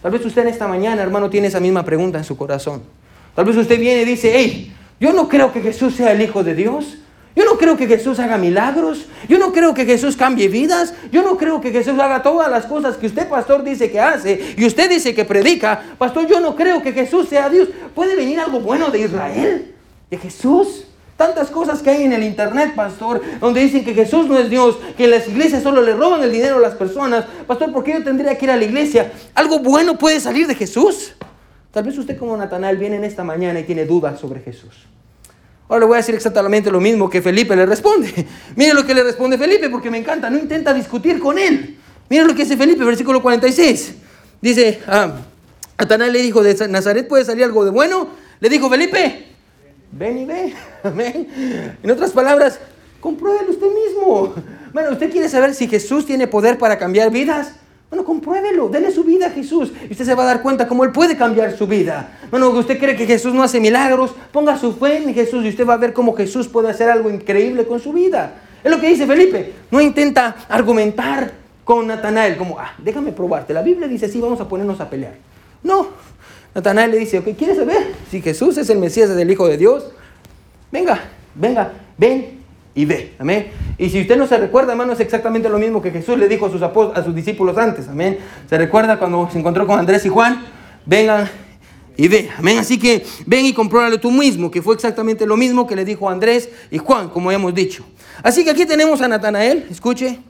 [0.00, 2.82] Tal vez usted en esta mañana, hermano, tiene esa misma pregunta en su corazón.
[3.34, 6.44] Tal vez usted viene y dice, hey, yo no creo que Jesús sea el Hijo
[6.44, 6.98] de Dios.
[7.36, 9.04] Yo no creo que Jesús haga milagros.
[9.28, 10.94] Yo no creo que Jesús cambie vidas.
[11.12, 14.54] Yo no creo que Jesús haga todas las cosas que usted, pastor, dice que hace.
[14.56, 15.82] Y usted dice que predica.
[15.98, 17.68] Pastor, yo no creo que Jesús sea Dios.
[17.94, 19.74] ¿Puede venir algo bueno de Israel?
[20.10, 20.84] ¿De Jesús?
[21.18, 24.78] Tantas cosas que hay en el internet, pastor, donde dicen que Jesús no es Dios,
[24.96, 27.26] que las iglesias solo le roban el dinero a las personas.
[27.46, 29.12] Pastor, ¿por qué yo tendría que ir a la iglesia?
[29.34, 31.14] ¿Algo bueno puede salir de Jesús?
[31.70, 34.86] Tal vez usted como Natanael viene en esta mañana y tiene dudas sobre Jesús.
[35.68, 38.26] Ahora le voy a decir exactamente lo mismo que Felipe le responde.
[38.56, 41.76] Mire lo que le responde Felipe porque me encanta, no intenta discutir con él.
[42.08, 43.94] Mire lo que dice Felipe, versículo 46.
[44.40, 45.12] Dice, ah,
[45.78, 48.08] le dijo, ¿de Nazaret puede salir algo de bueno?
[48.38, 49.26] Le dijo Felipe,
[49.92, 50.54] ven y ve.
[51.82, 52.60] En otras palabras,
[53.00, 54.34] compruébelo usted mismo.
[54.72, 57.52] Bueno, ¿usted quiere saber si Jesús tiene poder para cambiar vidas?
[57.88, 60.82] Bueno, compruébelo, dele su vida a Jesús y usted se va a dar cuenta cómo
[60.82, 62.18] Él puede cambiar su vida.
[62.30, 65.64] Bueno, usted cree que Jesús no hace milagros, ponga su fe en Jesús y usted
[65.64, 68.34] va a ver cómo Jesús puede hacer algo increíble con su vida.
[68.64, 71.32] Es lo que dice Felipe, no intenta argumentar
[71.64, 73.54] con Natanael como, ah, déjame probarte.
[73.54, 75.14] La Biblia dice, sí, vamos a ponernos a pelear.
[75.62, 75.86] No,
[76.56, 79.58] Natanael le dice, ok, ¿quieres saber si Jesús es el Mesías, es el Hijo de
[79.58, 79.92] Dios?
[80.72, 81.00] Venga,
[81.36, 82.35] venga, ven
[82.76, 83.14] y ve.
[83.18, 83.48] Amén.
[83.78, 86.46] Y si usted no se recuerda, hermano, es exactamente lo mismo que Jesús le dijo
[86.46, 87.88] a sus, a sus discípulos antes.
[87.88, 88.18] Amén.
[88.48, 90.44] ¿Se recuerda cuando se encontró con Andrés y Juan?
[90.84, 91.28] Vengan
[91.96, 92.28] y ve.
[92.36, 92.58] Amén.
[92.58, 96.08] Así que ven y compruébalo tú mismo, que fue exactamente lo mismo que le dijo
[96.08, 97.84] Andrés y Juan, como hemos dicho.
[98.22, 99.66] Así que aquí tenemos a Natanael.
[99.70, 100.20] Escuche.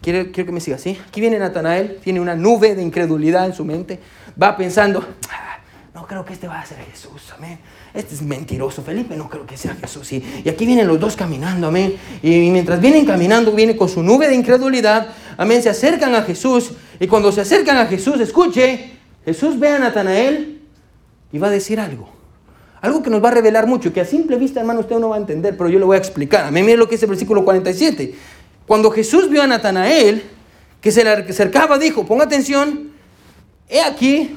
[0.00, 0.96] Quiero, quiero que me siga así.
[1.08, 1.98] Aquí viene Natanael.
[2.04, 3.98] Tiene una nube de incredulidad en su mente.
[4.40, 5.58] Va pensando, ah,
[5.92, 7.32] no creo que este va a ser Jesús.
[7.36, 7.58] Amén
[7.94, 10.12] este es mentiroso, Felipe no creo que sea Jesús.
[10.12, 11.96] Y, y aquí vienen los dos caminando, amén.
[12.22, 16.72] Y mientras vienen caminando, viene con su nube de incredulidad, amén, se acercan a Jesús.
[16.98, 18.92] Y cuando se acercan a Jesús, escuche,
[19.24, 20.62] Jesús ve a Natanael
[21.32, 22.08] y va a decir algo.
[22.80, 25.16] Algo que nos va a revelar mucho, que a simple vista, hermano, usted no va
[25.16, 26.46] a entender, pero yo le voy a explicar.
[26.46, 28.14] Amén, mire lo que es el versículo 47.
[28.66, 30.22] Cuando Jesús vio a Natanael,
[30.80, 32.90] que se le acercaba, dijo, ponga atención,
[33.68, 34.36] he aquí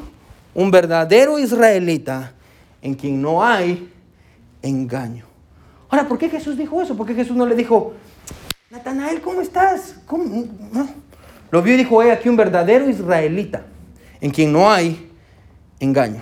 [0.54, 2.35] un verdadero israelita
[2.86, 3.92] en quien no hay
[4.62, 5.26] engaño.
[5.90, 6.96] Ahora, ¿por qué Jesús dijo eso?
[6.96, 7.94] ¿Por qué Jesús no le dijo,
[8.70, 9.96] Natanael, ¿cómo estás?
[10.72, 10.88] No.
[11.50, 13.64] Lo vio y dijo, hay aquí un verdadero israelita,
[14.22, 15.10] en quien no hay
[15.80, 16.22] engaño.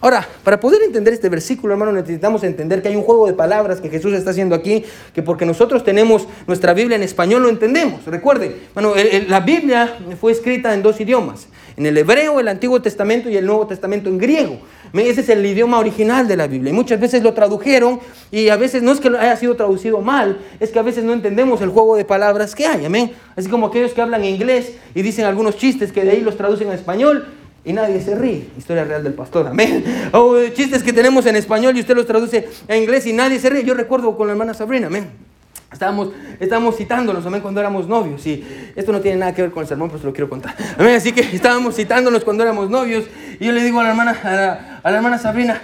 [0.00, 3.80] Ahora, para poder entender este versículo, hermano, necesitamos entender que hay un juego de palabras
[3.82, 8.02] que Jesús está haciendo aquí, que porque nosotros tenemos nuestra Biblia en español lo entendemos.
[8.06, 8.94] Recuerde, bueno,
[9.28, 13.44] la Biblia fue escrita en dos idiomas, en el hebreo, el Antiguo Testamento y el
[13.44, 14.60] Nuevo Testamento en griego.
[14.92, 16.70] Ese es el idioma original de la Biblia.
[16.70, 20.38] Y muchas veces lo tradujeron y a veces no es que haya sido traducido mal,
[20.60, 22.84] es que a veces no entendemos el juego de palabras que hay.
[22.84, 23.12] Amén.
[23.36, 26.70] Así como aquellos que hablan inglés y dicen algunos chistes que de ahí los traducen
[26.70, 27.26] a español
[27.64, 28.46] y nadie se ríe.
[28.56, 29.84] Historia real del pastor, amén.
[30.12, 33.50] O chistes que tenemos en español y usted los traduce a inglés y nadie se
[33.50, 33.64] ríe.
[33.64, 35.35] Yo recuerdo con la hermana Sabrina, amén.
[35.72, 38.24] Estábamos, estábamos citándonos, amén, cuando éramos novios.
[38.26, 40.54] Y esto no tiene nada que ver con el sermón, pero se lo quiero contar.
[40.78, 43.04] Amén, así que estábamos citándonos cuando éramos novios.
[43.40, 45.60] Y yo le digo a la hermana, a la, hermana Sabrina,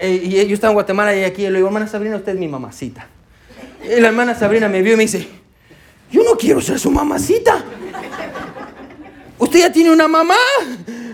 [0.00, 2.48] eh, y yo estaba en Guatemala y aquí, le digo, hermana Sabrina, usted es mi
[2.48, 3.06] mamacita.
[3.84, 5.28] Y la hermana Sabrina me vio y me dice,
[6.10, 7.62] yo no quiero ser su mamacita.
[9.38, 10.34] Usted ya tiene una mamá.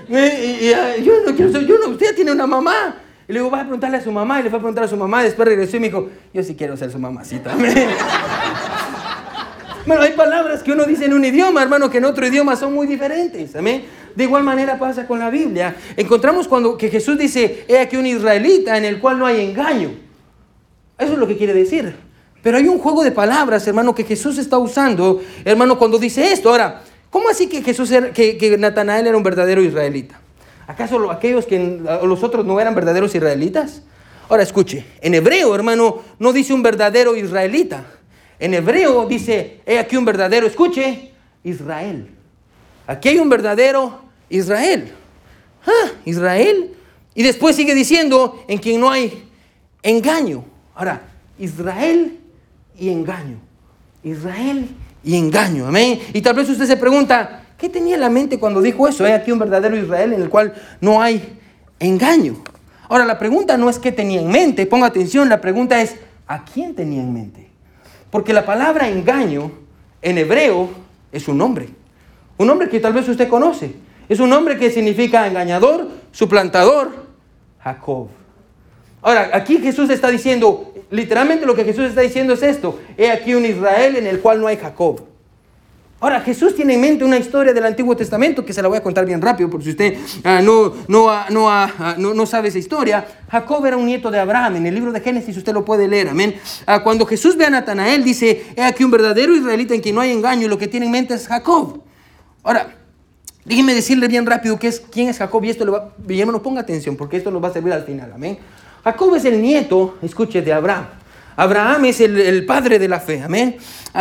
[0.08, 3.01] yo no quiero ser, yo no, usted ya tiene una mamá.
[3.33, 4.40] Y le digo, va a preguntarle a su mamá.
[4.40, 5.23] Y le fue a preguntar a su mamá.
[5.23, 7.57] Después regresó y me dijo, yo sí quiero ser su mamacita.
[9.87, 12.75] bueno, hay palabras que uno dice en un idioma, hermano, que en otro idioma son
[12.75, 13.57] muy diferentes.
[13.57, 13.87] Amén.
[14.14, 15.75] De igual manera pasa con la Biblia.
[15.97, 19.92] Encontramos cuando que Jesús dice, he aquí un israelita en el cual no hay engaño.
[20.99, 21.97] Eso es lo que quiere decir.
[22.42, 26.51] Pero hay un juego de palabras, hermano, que Jesús está usando, hermano, cuando dice esto.
[26.51, 30.21] Ahora, ¿cómo así que Jesús que, que Natanael era un verdadero israelita?
[30.72, 33.82] ¿Acaso aquellos que los otros no eran verdaderos israelitas?
[34.30, 37.85] Ahora escuche, en hebreo, hermano, no dice un verdadero israelita.
[38.38, 41.12] En hebreo dice, he aquí un verdadero, escuche,
[41.44, 42.08] Israel.
[42.87, 44.90] Aquí hay un verdadero Israel.
[45.66, 46.72] Ah, Israel.
[47.14, 49.28] Y después sigue diciendo, en quien no hay
[49.82, 50.42] engaño.
[50.74, 51.02] Ahora,
[51.38, 52.18] Israel
[52.78, 53.37] y engaño.
[54.02, 54.68] Israel
[55.04, 55.66] y engaño.
[55.66, 56.00] Amén.
[56.14, 59.05] Y tal vez usted se pregunta, ¿Qué tenía en la mente cuando dijo eso?
[59.05, 61.38] Hay aquí un verdadero Israel en el cual no hay
[61.79, 62.42] engaño.
[62.88, 65.94] Ahora, la pregunta no es qué tenía en mente, ponga atención, la pregunta es
[66.27, 67.48] ¿a quién tenía en mente?
[68.11, 69.53] Porque la palabra engaño
[70.03, 70.70] en hebreo
[71.12, 71.68] es un nombre.
[72.37, 73.77] Un nombre que tal vez usted conoce.
[74.09, 76.90] Es un nombre que significa engañador, suplantador,
[77.61, 78.09] Jacob.
[79.03, 82.81] Ahora, aquí Jesús está diciendo, literalmente lo que Jesús está diciendo es esto.
[82.98, 85.12] He aquí un Israel en el cual no hay Jacob.
[86.02, 88.82] Ahora, Jesús tiene en mente una historia del Antiguo Testamento que se la voy a
[88.82, 91.26] contar bien rápido, por si usted ah, no, ah,
[91.78, 93.06] ah, no, no, sabe esa historia.
[93.30, 94.56] Jacob era un nieto de Abraham.
[94.56, 96.34] En el libro de Génesis usted lo puede leer, amén.
[96.82, 100.10] cuando Jesús ve a Natanael, dice, he aquí un verdadero israelita en quien no hay
[100.10, 101.84] engaño, y lo que tiene en mente es Jacob.
[102.42, 102.74] Ahora,
[103.44, 105.92] déjeme decirle bien rápido qué es, quién es Jacob, y esto le va,
[106.32, 108.38] no ponga atención, porque esto nos va a servir al final, amén.
[108.82, 110.86] Jacob es el nieto, escuche, de Abraham.
[111.36, 113.56] Abraham es el, el padre de la fe, amén.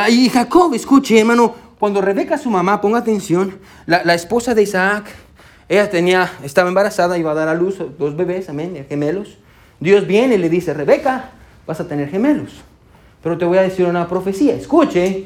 [0.09, 5.06] y Jacob, escuche, hermano, cuando Rebeca, su mamá, ponga atención, la, esposa de Isaac,
[5.67, 9.39] ella tenía, estaba embarazada, iba a dar a luz dos bebés, amén, gemelos.
[9.80, 11.32] Dios viene y le dice, Rebeca,
[11.65, 12.52] vas a tener gemelos.
[13.24, 14.54] Pero te voy a decir una profecía.
[14.54, 15.26] Escuche,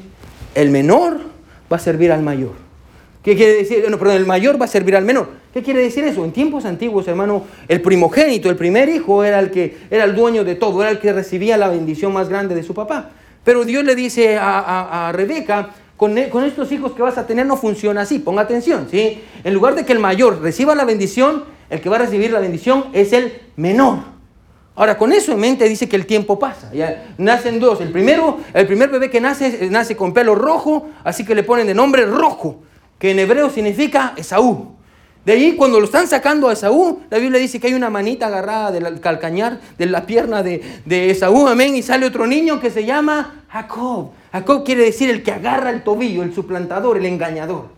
[0.54, 1.18] el menor
[1.70, 2.54] va a servir al mayor.
[3.22, 3.84] ¿Qué quiere decir?
[3.90, 5.28] No, perdón, el mayor va a servir al menor.
[5.52, 6.24] ¿Qué quiere decir eso?
[6.24, 10.42] En tiempos antiguos, hermano, el primogénito, el primer hijo, era el que era el dueño
[10.42, 13.10] de todo, era el que recibía la bendición más grande de su papá.
[13.44, 17.46] Pero Dios le dice a, a Rebeca, e, con, estos hijos que vas a tener
[17.46, 18.18] no funciona así.
[18.18, 19.22] Ponga atención, ¿sí?
[19.44, 22.40] En lugar de que el mayor reciba la bendición, el que va a recibir la
[22.40, 24.16] bendición es el menor.
[24.74, 26.70] Ahora, con eso en mente dice que el tiempo pasa.
[26.74, 27.80] Ya nacen dos.
[27.80, 31.42] El primero, el primer bebé que nace, eh, nace con pelo rojo, así que le
[31.42, 32.62] ponen de nombre rojo,
[32.98, 34.75] que en hebreo significa Esaú.
[35.26, 38.28] De ahí, cuando lo están sacando a Esaú, la Biblia dice que hay una manita
[38.28, 42.70] agarrada del calcañar de la pierna de, de Esaú, amén, y sale otro niño que
[42.70, 44.10] se llama Jacob.
[44.30, 47.75] Jacob quiere decir el que agarra el tobillo, el suplantador, el engañador.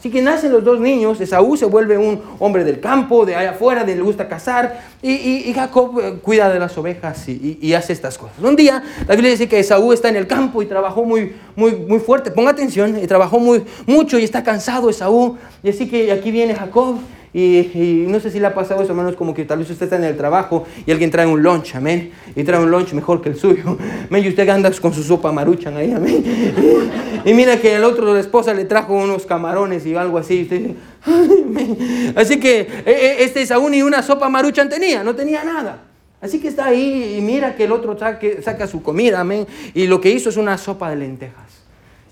[0.00, 3.50] Así que nacen los dos niños, Esaú se vuelve un hombre del campo, de allá
[3.50, 8.16] afuera, de le gusta cazar, y, Jacob eh, cuida de las ovejas y, hace estas
[8.16, 8.38] cosas.
[8.42, 11.72] Un día la Biblia dice que Esaú está en el campo y trabajó muy, muy,
[11.76, 16.10] muy fuerte, ponga atención, y trabajó muy, mucho y está cansado Esaú, y así que
[16.10, 16.96] aquí viene Jacob
[17.32, 19.96] y, no sé si le ha pasado eso, hermanos, como que tal vez usted está
[19.96, 22.10] en el trabajo y alguien trae un lunch, amén.
[22.34, 23.76] Y trae un lunch mejor que el suyo.
[24.10, 24.24] Amén.
[24.24, 26.24] Y usted anda con su sopa maruchan ahí, amén.
[27.24, 30.42] Y, mira que el otro, la esposa, le trajo unos camarones y algo así.
[30.42, 30.70] Usted
[32.16, 35.82] Así que e, e, este Saúl ni una sopa maruchan tenía, no tenía nada.
[36.22, 39.46] Así que está ahí y mira que el otro saca su comida, amén.
[39.74, 41.49] Y lo que hizo es una sopa de lentejas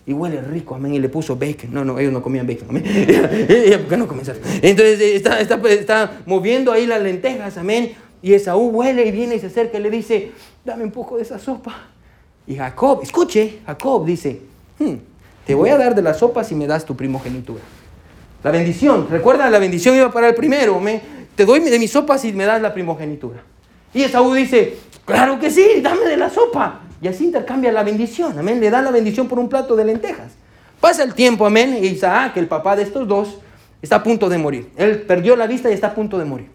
[0.08, 1.68] y huele rico, amén, y le puso bacon.
[1.70, 2.68] No, no, ellos no comían bacon.
[2.68, 4.40] ¿Por qué no comenzaron?
[4.62, 7.92] Entonces eh, está, está, está, moviendo ahí las lentejas, amén.
[8.22, 10.32] Y Esaú huele y viene y se acerca y le dice,
[10.64, 11.88] dame un poco de esa sopa.
[12.46, 14.40] Y Jacob, escuche, Jacob dice,
[14.78, 14.94] hmm,
[15.44, 17.60] te voy a dar de la sopa si me das tu primogenitura.
[18.42, 21.02] La bendición, recuerda, la bendición iba para el primero, amén.
[21.34, 23.42] Te doy de mi sopa si me das la primogenitura.
[23.92, 26.87] Y Esaú dice, claro que sí, dame de la sopa.
[27.00, 28.60] Y así intercambia la bendición, amén.
[28.60, 30.32] Le da la bendición por un plato de lentejas.
[30.80, 31.78] Pasa el tiempo, amén.
[31.82, 33.38] Y Isaac, el papá de estos dos,
[33.82, 34.70] está a punto de morir.
[34.76, 36.50] Él perdió la vista y está a punto de morir.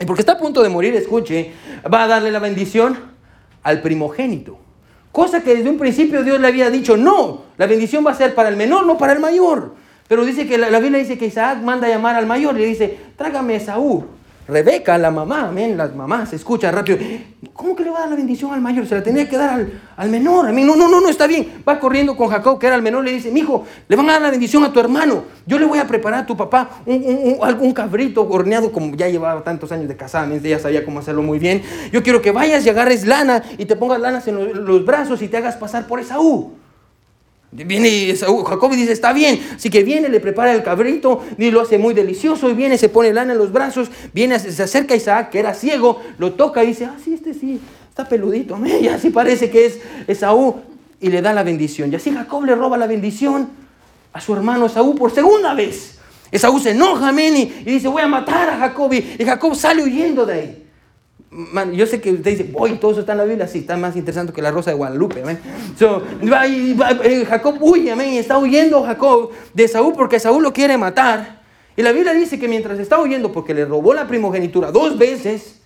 [0.00, 1.52] Y porque está a punto de morir, escuche,
[1.92, 2.98] va a darle la bendición
[3.62, 4.58] al primogénito.
[5.12, 8.34] Cosa que desde un principio Dios le había dicho, no, la bendición va a ser
[8.34, 9.74] para el menor, no para el mayor.
[10.08, 12.98] Pero dice que la, Biblia dice que Isaac manda a llamar al mayor, le dice,
[13.16, 14.04] trágame a Esaú.
[14.46, 16.98] Rebeca, la mamá, amén, las mamás, escucha rápido,
[17.54, 18.86] ¿cómo que le va a dar la bendición al mayor?
[18.86, 20.48] Se la tenía que dar al, al menor.
[20.48, 21.62] A mí, no, no, no, no, está bien.
[21.66, 24.12] Va corriendo con Jacob, que era el menor, le dice, mi hijo, le van a
[24.12, 25.24] dar la bendición a tu hermano.
[25.46, 29.42] Yo le voy a preparar a tu papá un, un, cabrito horneado, como ya llevaba
[29.42, 31.62] tantos años de casamiento, ya sabía cómo hacerlo muy bien.
[31.90, 35.22] Yo quiero que vayas y agarres lana y te pongas lanas en los, los brazos
[35.22, 36.52] y te hagas pasar por Esaú.
[37.54, 39.40] Viene Jacob y dice, está bien.
[39.54, 42.50] Así que viene, le prepara el cabrito y lo hace muy delicioso.
[42.50, 43.90] Y viene, se pone lana en los brazos.
[44.12, 47.32] Viene, se acerca a Isaac, que era ciego, lo toca y dice, ah, sí, este
[47.32, 48.58] sí, está peludito.
[48.80, 50.56] Y así parece que es Esaú.
[51.00, 51.92] Y le da la bendición.
[51.92, 53.48] Y así Jacob le roba la bendición
[54.12, 55.98] a su hermano Esaú por segunda vez.
[56.32, 58.92] Esaú se enoja, amén, y, dice, voy a matar a Jacob.
[58.92, 60.63] y Jacob sale huyendo de ahí
[61.72, 63.96] yo sé que usted dice, voy, todo eso está en la Biblia, sí, está más
[63.96, 65.38] interesante que la rosa de Guadalupe, amén.
[65.76, 70.78] So, eh, Jacob huye, amén, y está huyendo Jacob de Saúl porque Saúl lo quiere
[70.78, 71.42] matar.
[71.76, 75.60] Y la Biblia dice que mientras está huyendo porque le robó la primogenitura dos veces,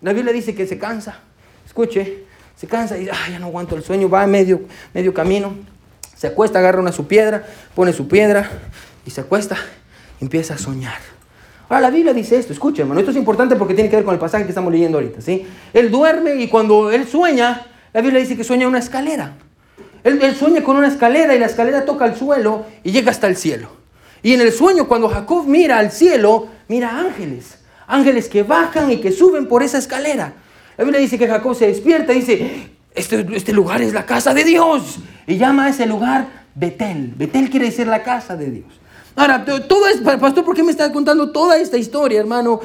[0.00, 1.20] la Biblia dice que se cansa.
[1.66, 2.24] Escuche,
[2.56, 4.62] se cansa y dice, ya no aguanto el sueño, va a medio,
[4.94, 5.54] medio camino,
[6.16, 8.50] se acuesta, agarra una su piedra, pone su piedra
[9.04, 9.58] y se acuesta,
[10.20, 11.13] empieza a soñar.
[11.74, 14.14] Ahora la Biblia dice esto, escucha hermano, esto es importante porque tiene que ver con
[14.14, 15.44] el pasaje que estamos leyendo ahorita, ¿sí?
[15.72, 19.32] Él duerme y cuando él sueña, la Biblia dice que sueña una escalera.
[20.04, 23.26] Él, él sueña con una escalera y la escalera toca el suelo y llega hasta
[23.26, 23.70] el cielo.
[24.22, 27.58] Y en el sueño cuando Jacob mira al cielo, mira ángeles,
[27.88, 30.32] ángeles que bajan y que suben por esa escalera.
[30.76, 34.32] La Biblia dice que Jacob se despierta y dice, este, este lugar es la casa
[34.32, 35.00] de Dios.
[35.26, 37.14] Y llama a ese lugar Betel.
[37.16, 38.83] Betel quiere decir la casa de Dios.
[39.16, 42.60] Ahora, todo es, pastor, ¿por qué me está contando toda esta historia, hermano?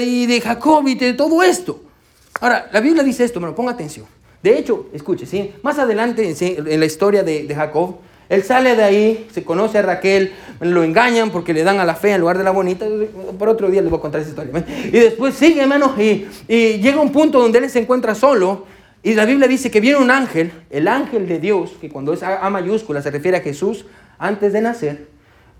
[0.00, 1.80] y de Jacob y de todo esto.
[2.40, 4.06] Ahora, la Biblia dice esto, hermano, ponga atención.
[4.42, 5.52] De hecho, escuche, ¿sí?
[5.62, 7.96] más adelante en la historia de, Jacob,
[8.28, 11.94] él sale de ahí, se conoce a Raquel, lo engañan porque le dan a la
[11.94, 12.86] fea en lugar de la bonita.
[13.38, 14.64] Por otro día les voy a contar esa historia.
[14.86, 18.66] Y después sigue, hermano, y, y llega un punto donde él se encuentra solo.
[19.02, 22.22] Y la Biblia dice que viene un ángel, el ángel de Dios, que cuando es
[22.22, 23.84] A mayúscula se refiere a Jesús
[24.18, 25.11] antes de nacer.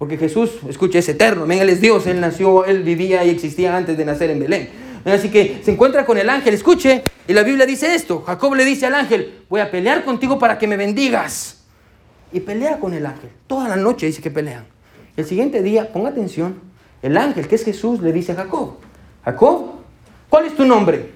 [0.02, 1.44] Porque Jesús, escuche, es eterno.
[1.44, 2.08] Él es Dios.
[2.08, 4.68] Él nació, Él vivía y existía antes de nacer en Belén.
[5.04, 6.54] Así que se encuentra con el ángel.
[6.54, 8.20] Escuche, y la Biblia dice esto.
[8.26, 11.62] Jacob le dice al ángel, voy a pelear contigo para que me bendigas.
[12.32, 13.30] Y pelea con el ángel.
[13.46, 14.64] Toda la noche dice que pelean.
[15.16, 16.58] El siguiente día, ponga atención,
[17.00, 18.78] el ángel, que es Jesús, le dice a Jacob,
[19.24, 19.66] Jacob,
[20.28, 21.12] ¿cuál es tu nombre?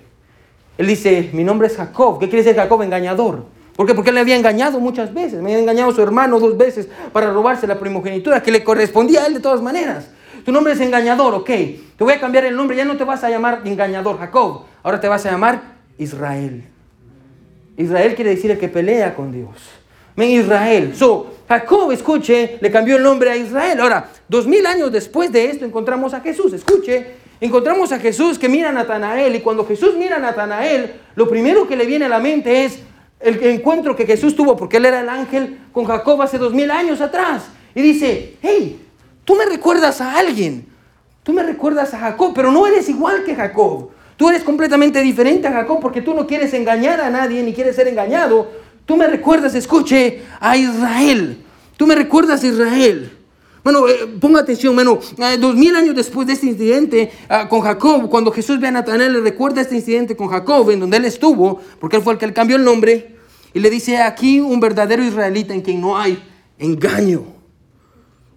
[0.79, 2.21] Él dice, mi nombre es Jacob.
[2.21, 2.81] ¿Qué quiere decir Jacob?
[2.83, 3.47] Engañador.
[3.77, 3.95] ¿Por qué?
[3.95, 5.43] Porque él le había engañado muchas veces.
[5.43, 9.23] Me había engañado a su hermano dos veces para robarse la primogenitura que le correspondía
[9.23, 10.09] a él de todas maneras.
[10.47, 11.47] Tu nombre es engañador, ok.
[11.47, 12.77] Te voy a cambiar el nombre.
[12.77, 14.63] Ya no te vas a llamar engañador, Jacob.
[14.83, 15.61] Ahora te vas a llamar
[15.99, 16.65] Israel.
[17.77, 19.51] Israel quiere decir el que pelea con Dios.
[20.15, 20.95] Men Israel.
[20.97, 23.79] So, Jacob, escuche, le cambió el nombre a Israel.
[23.81, 26.55] Ahora, dos mil años después de esto encontramos a Jesús.
[26.55, 27.07] Escuche,
[27.41, 29.35] encontramos a Jesús que mira a Natanael.
[29.37, 32.79] Y cuando Jesús mira a Natanael, lo primero que le viene a la mente es,
[33.21, 36.71] el encuentro que Jesús tuvo, porque él era el ángel con Jacob hace dos mil
[36.71, 37.45] años atrás.
[37.75, 38.81] Y dice, hey,
[39.25, 40.67] tú me recuerdas a alguien,
[41.23, 43.91] tú me recuerdas a Jacob, pero no eres igual que Jacob.
[44.17, 47.77] Tú eres completamente diferente a Jacob porque tú no quieres engañar a nadie ni quieres
[47.77, 48.51] ser engañado.
[48.87, 51.45] Tú me recuerdas, escuche, a Israel.
[51.77, 53.16] Tú me recuerdas a Israel.
[53.67, 58.09] Bueno, eh, ponga atención, eh, dos mil años después de este incidente ah, con Jacob,
[58.09, 61.61] cuando Jesús ve a Natanael, le recuerda este incidente con Jacob, en donde él estuvo,
[61.81, 63.17] porque él fue el que le cambió el nombre,
[63.53, 66.23] y le dice, aquí un verdadero israelita en quien no hay
[66.61, 67.25] engaño.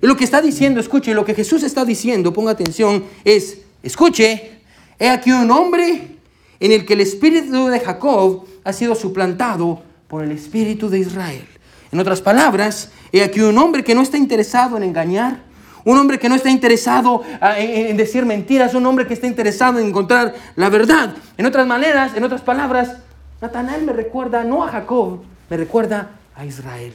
[0.02, 4.64] Y lo que está diciendo, escuche, lo que Jesús está diciendo, ponga atención, es, escuche,
[4.98, 6.18] he aquí un hombre
[6.60, 11.46] en el que el espíritu de Jacob ha sido suplantado por el espíritu de Israel.
[11.92, 15.40] En otras palabras, he aquí un hombre que no está interesado en engañar,
[15.86, 19.80] un hombre que no está interesado ah, en decir mentiras, un hombre que está interesado
[19.80, 21.16] en encontrar la verdad.
[21.38, 22.98] En otras maneras, en otras palabras,
[23.42, 26.94] Natanael me recuerda no a Jacob, me recuerda a Israel.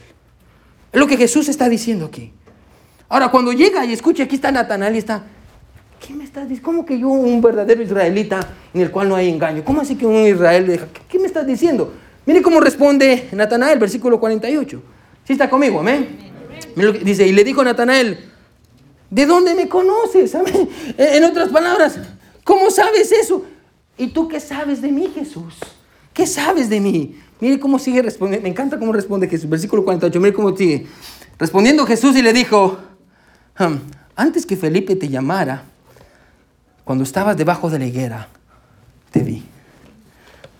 [0.93, 2.31] Es lo que Jesús está diciendo aquí.
[3.09, 5.23] Ahora, cuando llega y escucha, aquí está Natanael y está,
[5.99, 6.65] ¿qué me estás diciendo?
[6.65, 9.63] ¿Cómo que yo, un verdadero israelita en el cual no hay engaño?
[9.65, 11.93] ¿Cómo así que un israel, ¿qué me estás diciendo?
[12.25, 14.81] Mire cómo responde Natanael, versículo 48.
[15.25, 15.79] ¿Sí está conmigo?
[15.79, 16.17] Amén.
[17.03, 18.19] Dice, y le dijo Natanael,
[19.09, 20.35] ¿de dónde me conoces?
[20.35, 20.69] Amén.
[20.97, 21.99] En otras palabras,
[22.43, 23.45] ¿cómo sabes eso?
[23.97, 25.55] ¿Y tú qué sabes de mí, Jesús?
[26.13, 27.19] ¿Qué sabes de mí?
[27.39, 28.43] Mire cómo sigue respondiendo.
[28.43, 29.49] Me encanta cómo responde Jesús.
[29.49, 30.87] Versículo 48, mire cómo sigue.
[31.37, 32.77] Respondiendo Jesús y le dijo,
[34.15, 35.63] antes que Felipe te llamara,
[36.83, 38.27] cuando estabas debajo de la higuera,
[39.11, 39.43] te vi.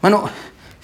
[0.01, 0.29] Mano,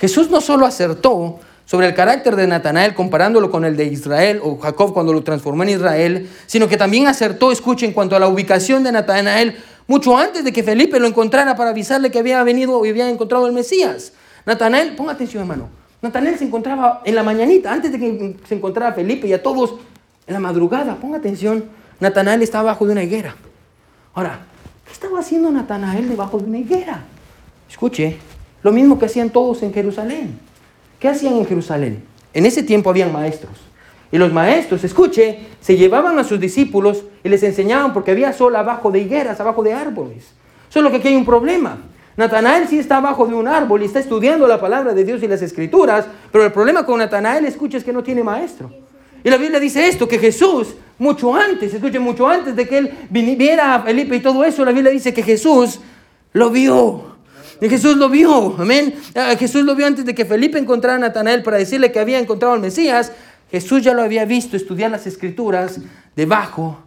[0.01, 4.57] Jesús no solo acertó sobre el carácter de Natanael comparándolo con el de Israel o
[4.57, 8.27] Jacob cuando lo transformó en Israel, sino que también acertó, escuchen, en cuanto a la
[8.27, 12.83] ubicación de Natanael mucho antes de que Felipe lo encontrara para avisarle que había venido
[12.83, 14.13] y había encontrado el Mesías.
[14.43, 15.69] Natanael, ponga atención hermano,
[16.01, 19.75] Natanael se encontraba en la mañanita, antes de que se encontrara Felipe y a todos
[20.25, 21.65] en la madrugada, ponga atención,
[21.99, 23.35] Natanael estaba bajo de una higuera.
[24.15, 24.39] Ahora,
[24.83, 27.03] ¿qué estaba haciendo Natanael debajo de una higuera?
[27.69, 28.17] Escuche,
[28.63, 30.39] lo mismo que hacían todos en Jerusalén.
[30.99, 32.03] ¿Qué hacían en Jerusalén?
[32.33, 33.53] En ese tiempo habían maestros.
[34.11, 38.55] Y los maestros, escuche, se llevaban a sus discípulos y les enseñaban porque había sol
[38.55, 40.33] abajo de higueras, abajo de árboles.
[40.69, 41.77] Solo que aquí hay un problema.
[42.17, 45.27] Natanael sí está abajo de un árbol y está estudiando la palabra de Dios y
[45.27, 48.69] las escrituras, pero el problema con Natanael, escuche, es que no tiene maestro.
[49.23, 52.91] Y la Biblia dice esto, que Jesús, mucho antes, escuche, mucho antes de que él
[53.09, 55.79] viniera a Felipe y todo eso, la Biblia dice que Jesús
[56.33, 57.10] lo vio.
[57.61, 58.95] Y Jesús lo vio, amén.
[59.15, 62.17] Ah, Jesús lo vio antes de que Felipe encontrara a Natanael para decirle que había
[62.17, 63.11] encontrado al Mesías.
[63.51, 65.79] Jesús ya lo había visto estudiar las escrituras
[66.15, 66.79] debajo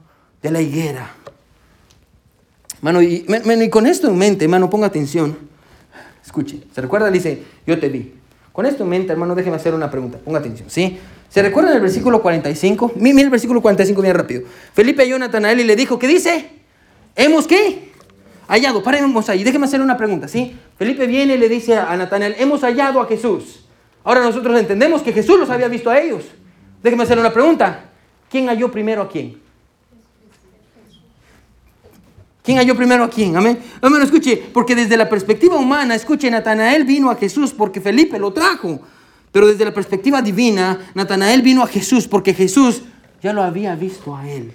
[0.43, 1.13] de la higuera.
[2.81, 3.25] Mano, y,
[3.71, 5.39] con esto en mente, hermano, ponga atención.
[6.27, 7.09] Escuche, ¿se recuerda?
[7.09, 8.13] Dice, yo te vi.
[8.53, 10.19] Con esto en mente, hermano, déjeme hacer una pregunta.
[10.19, 10.99] Ponga atención, ¿sí?
[11.29, 12.95] ¿Se recuerda el versículo 45?
[12.97, 14.43] Mira el versículo 45 bien rápido.
[14.73, 16.51] Felipe halló a Natanael y le dijo, ¿qué dice?
[17.15, 17.94] ¿Hemos qué?
[18.47, 19.43] Hallado, paremos ahí.
[19.43, 20.57] Déjeme hacer una pregunta, ¿sí?
[20.77, 23.65] Felipe viene y le dice a Natanael, hemos hallado a Jesús.
[24.05, 26.25] Ahora nosotros entendemos que Jesús los había visto a ellos.
[26.83, 27.91] Déjeme hacer una pregunta.
[28.31, 29.43] ¿Quién halló primero a quién?
[32.43, 33.35] ¿Quién halló primero a quién?
[33.37, 33.59] Amén.
[33.81, 38.35] Amén, escuche, porque desde la perspectiva humana, escuche, Natanael vino a Jesús porque Felipe lo
[38.35, 38.81] trajo.
[39.33, 42.83] Pero desde la perspectiva divina, Natanael vino a Jesús porque Jesús
[43.23, 44.53] ya lo había visto a él.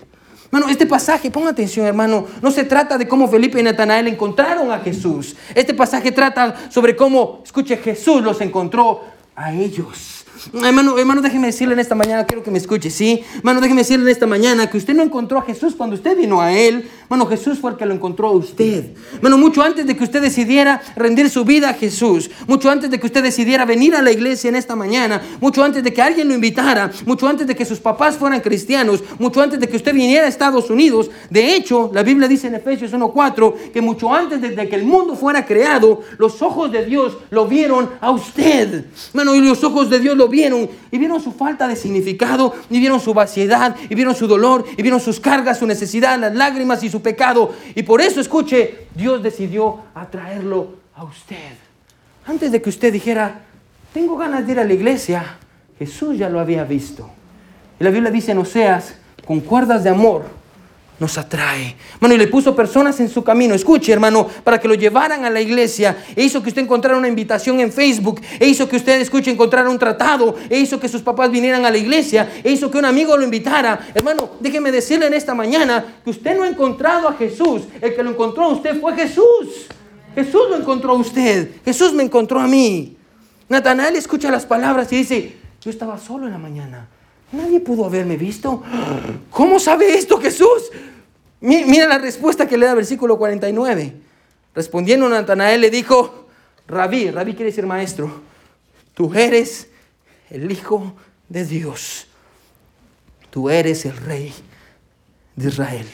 [0.52, 4.72] Hermano, este pasaje, ponga atención, hermano, no se trata de cómo Felipe y Natanael encontraron
[4.72, 5.36] a Jesús.
[5.54, 9.02] Este pasaje trata sobre cómo, escuche, Jesús los encontró
[9.36, 10.19] a ellos.
[10.54, 13.22] Hermano, hermano, déjeme decirle en esta mañana, quiero que me escuche, ¿sí?
[13.38, 16.42] Hermano, déjeme decirle en esta mañana que usted no encontró a Jesús cuando usted vino
[16.42, 16.90] a Él.
[17.10, 18.92] Bueno, Jesús fue el que lo encontró a usted.
[19.22, 23.00] Bueno, mucho antes de que usted decidiera rendir su vida a Jesús, mucho antes de
[23.00, 26.28] que usted decidiera venir a la iglesia en esta mañana, mucho antes de que alguien
[26.28, 29.94] lo invitara, mucho antes de que sus papás fueran cristianos, mucho antes de que usted
[29.94, 31.10] viniera a Estados Unidos.
[31.30, 35.16] De hecho, la Biblia dice en Efesios 1.4 que mucho antes de que el mundo
[35.16, 38.86] fuera creado, los ojos de Dios lo vieron a usted.
[39.14, 42.80] Bueno, y los ojos de Dios lo vieron y vieron su falta de significado, y
[42.80, 46.84] vieron su vaciedad, y vieron su dolor, y vieron sus cargas, su necesidad, las lágrimas
[46.84, 47.54] y su pecado.
[47.76, 51.56] Y por eso, escuche, Dios decidió atraerlo a usted.
[52.26, 53.42] Antes de que usted dijera,
[53.94, 55.38] tengo ganas de ir a la iglesia,
[55.78, 57.10] Jesús ya lo había visto.
[57.80, 60.39] Y la Biblia dice en Oseas, con cuerdas de amor
[61.00, 61.76] nos atrae.
[62.00, 63.56] Bueno, y le puso personas en su camino.
[63.56, 65.98] Escuche, hermano, para que lo llevaran a la iglesia.
[66.16, 68.22] E hizo que usted encontrara una invitación en Facebook.
[68.40, 70.36] E hizo que usted, escuche, encontrara un tratado.
[70.50, 72.30] E hizo que sus papás vinieran a la iglesia.
[72.44, 73.88] E hizo que un amigo lo invitara.
[73.94, 77.64] Hermano, déjeme decirle en esta mañana que usted no ha encontrado a Jesús.
[77.82, 79.68] El que lo encontró a usted fue Jesús.
[80.16, 81.52] Jesús lo encontró a usted.
[81.64, 82.98] Jesús me encontró a mí.
[83.48, 86.88] Natanael escucha las palabras y dice, yo estaba solo en la mañana.
[87.32, 88.64] Nadie pudo haberme visto.
[89.30, 90.72] ¿Cómo sabe esto Jesús?
[91.42, 93.94] Mira la respuesta que le da el versículo 49.
[94.56, 96.28] Respondiendo Natanael le dijo,
[96.68, 98.22] Rabí, Rabí quiere decir maestro,
[98.94, 99.68] tú eres
[100.30, 100.96] el Hijo
[101.30, 102.08] de Dios.
[103.30, 104.34] Tú eres el Rey
[105.36, 105.86] de Israel.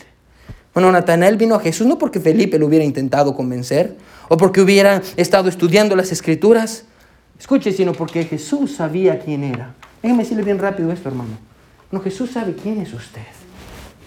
[0.74, 3.96] Bueno, Natanael vino a Jesús no porque Felipe lo hubiera intentado convencer
[4.30, 6.86] o porque hubiera estado estudiando las escrituras.
[7.40, 9.76] Escuche, sino porque Jesús sabía quién era.
[10.06, 11.32] Déjeme decirle bien rápido esto, hermano.
[11.90, 13.24] No, Jesús sabe quién es usted.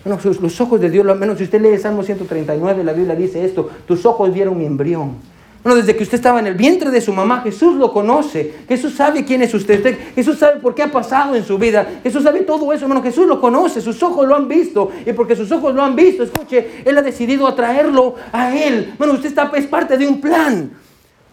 [0.04, 3.44] Bueno, los ojos de Dios, al menos si usted lee Salmo 139, la Biblia dice
[3.44, 5.16] esto, tus ojos vieron mi embrión.
[5.64, 8.54] Bueno, desde que usted estaba en el vientre de su mamá, Jesús lo conoce.
[8.68, 9.98] Jesús sabe quién es usted.
[10.14, 11.84] Jesús sabe por qué ha pasado en su vida.
[12.04, 13.02] Jesús sabe todo eso, hermano.
[13.02, 13.80] Jesús lo conoce.
[13.80, 14.92] Sus ojos lo han visto.
[15.04, 18.94] Y porque sus ojos lo han visto, escuche, Él ha decidido atraerlo a Él.
[18.98, 20.70] Bueno, usted está, es parte de un plan.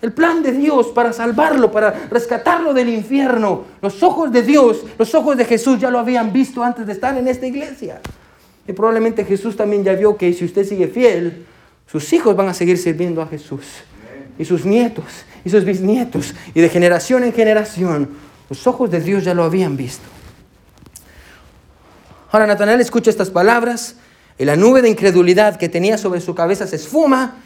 [0.06, 3.66] El plan de Dios para salvarlo, para rescatarlo del infierno.
[3.82, 7.18] Los ojos de Dios, los ojos de Jesús ya lo habían visto antes de estar
[7.18, 8.01] en esta iglesia.
[8.68, 11.47] Y probablemente Jesús también ya vio que si usted sigue fiel,
[11.88, 13.66] sus hijos van a seguir sirviendo a Jesús.
[14.38, 18.10] Y sus nietos, y sus bisnietos, y de generación en generación.
[18.47, 20.06] Los ojos de Dios ya lo habían visto.
[22.30, 23.95] Ahora Natanael escucha estas palabras
[24.38, 27.38] y la nube de incredulidad que tenía sobre su cabeza se esfuma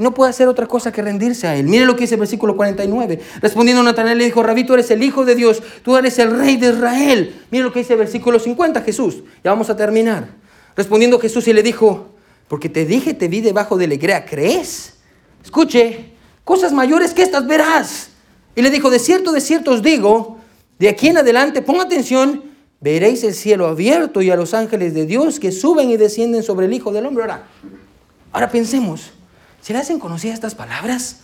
[0.00, 1.66] y no puede hacer otra cosa que rendirse a él.
[1.66, 3.20] Mire lo que dice el versículo 49.
[3.42, 6.56] Respondiendo Natanael le dijo, Rabí, tú eres el Hijo de Dios, tú eres el Rey
[6.56, 7.44] de Israel.
[7.50, 9.16] Mire lo que dice el versículo 50, Jesús.
[9.44, 10.28] Ya vamos a terminar.
[10.74, 12.14] Respondiendo Jesús y le dijo,
[12.48, 14.94] porque te dije, te vi debajo de la higuera, ¿crees?
[15.44, 16.12] Escuche,
[16.44, 18.08] cosas mayores que estas verás.
[18.56, 20.38] Y le dijo, de cierto, de cierto os digo,
[20.78, 22.42] de aquí en adelante, ponga atención,
[22.80, 26.64] veréis el cielo abierto y a los ángeles de Dios que suben y descienden sobre
[26.64, 27.24] el Hijo del Hombre.
[27.24, 27.44] Ahora,
[28.32, 29.10] Ahora pensemos,
[29.60, 31.20] ¿se le hacen conocidas estas palabras?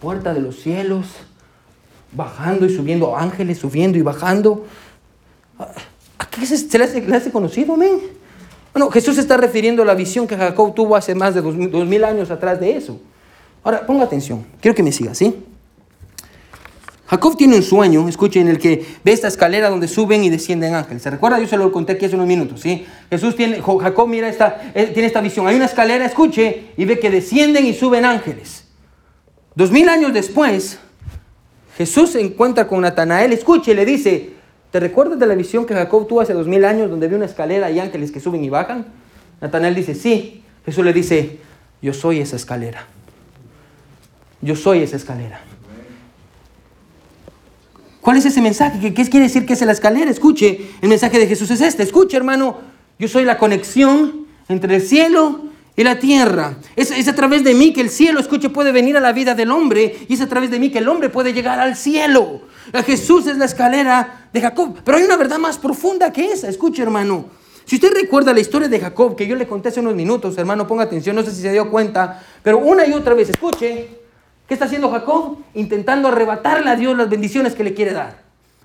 [0.00, 1.06] Puerta de los cielos,
[2.12, 4.66] bajando y subiendo ángeles, subiendo y bajando.
[5.58, 8.00] ¿A qué se, le, hace, conocido, amén?
[8.72, 11.86] Bueno, Jesús está refiriendo a la visión que Jacob tuvo hace más de dos, dos
[11.86, 13.00] mil años atrás de eso.
[13.64, 15.44] Ahora, ponga atención, quiero que me siga, ¿sí?
[17.08, 20.74] Jacob tiene un sueño, escuchen, en el que ve esta escalera donde suben y descienden
[20.74, 21.02] ángeles.
[21.02, 21.40] ¿Se recuerda?
[21.40, 22.84] Yo se lo conté aquí hace unos minutos, ¿sí?
[23.08, 25.46] Jesús tiene, Jacob mira esta, tiene esta visión.
[25.46, 28.64] Hay una escalera, escuche, y ve que descienden y suben ángeles.
[29.54, 30.78] Dos mil años después,
[31.78, 34.34] Jesús se encuentra con Natanael, escuche, y le dice,
[34.70, 37.24] ¿te recuerdas de la visión que Jacob tuvo hace dos mil años donde ve una
[37.24, 38.84] escalera y ángeles que suben y bajan?
[39.40, 40.42] Natanael dice, sí.
[40.66, 41.38] Jesús le dice,
[41.80, 42.84] yo soy esa escalera.
[44.42, 45.40] Yo soy esa escalera.
[48.00, 48.94] ¿Cuál es ese mensaje?
[48.94, 50.10] ¿Qué, quiere decir que es la escalera?
[50.10, 51.82] Escuche, el mensaje de Jesús es este.
[51.82, 52.58] Escuche, hermano,
[52.98, 55.42] yo soy la conexión entre el cielo
[55.76, 56.56] y la tierra.
[56.76, 59.34] Es, es, a través de mí que el cielo, escuche, puede venir a la vida
[59.34, 62.42] del hombre y es a través de mí que el hombre puede llegar al cielo.
[62.86, 64.76] Jesús es la escalera de Jacob.
[64.84, 66.48] Pero hay una verdad más profunda que esa.
[66.48, 67.26] Escuche, hermano.
[67.64, 70.66] Si usted recuerda la historia de Jacob, que yo le conté hace unos minutos, hermano,
[70.66, 73.88] ponga atención, no sé si se dio cuenta, pero una y otra vez, escuche,
[74.48, 75.36] ¿Qué está haciendo Jacob?
[75.54, 78.22] Intentando arrebatarle a Dios las bendiciones que le quiere dar.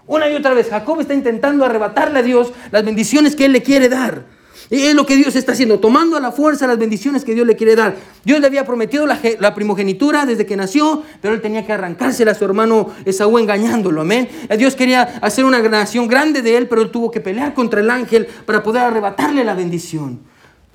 [0.08, 3.64] Una y otra vez, Jacob está intentando arrebatarle a Dios las bendiciones que Él le
[3.64, 4.24] quiere dar.
[4.70, 7.46] Y es lo que Dios está haciendo, tomando a la fuerza las bendiciones que Dios
[7.46, 7.96] le quiere dar.
[8.24, 12.36] Dios le había prometido la, primogenitura desde que nació, pero él tenía que arrancársela a
[12.36, 14.30] su hermano Esaú engañándolo, amén.
[14.48, 17.82] Eh, Dios quería hacer una nación grande de él, pero él tuvo que pelear contra
[17.82, 20.22] el ángel para poder arrebatarle la bendición.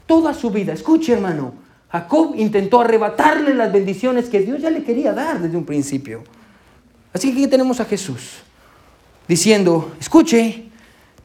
[0.07, 1.55] Toda su vida, escuche hermano,
[1.91, 6.23] Jacob intentó arrebatarle las bendiciones que Dios ya le quería dar desde un principio.
[7.13, 8.43] Así que aquí tenemos a Jesús
[9.27, 10.69] diciendo, escuche,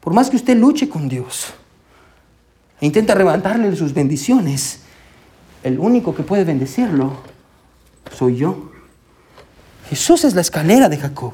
[0.00, 1.54] por más que usted luche con Dios
[2.80, 4.80] e intenta arrebatarle sus bendiciones,
[5.62, 7.18] el único que puede bendecirlo
[8.12, 8.70] soy yo.
[9.88, 11.32] Jesús es la escalera de Jacob.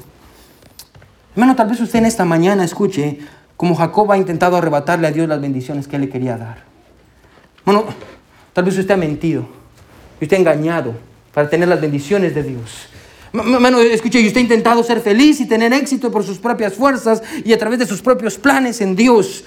[1.35, 3.19] Hermano, tal vez usted en esta mañana escuche
[3.57, 6.63] como Jacob ha intentado arrebatarle a Dios las bendiciones que él le quería dar.
[7.63, 7.85] Bueno,
[8.53, 9.61] Tal vez usted ha mentido
[10.21, 10.93] usted ha engañado
[11.33, 12.87] para tener las bendiciones de Dios.
[13.33, 17.23] Hermano, escuche, y usted ha intentado ser feliz y tener éxito por sus propias fuerzas
[17.45, 19.45] y a través de sus propios planes en Dios.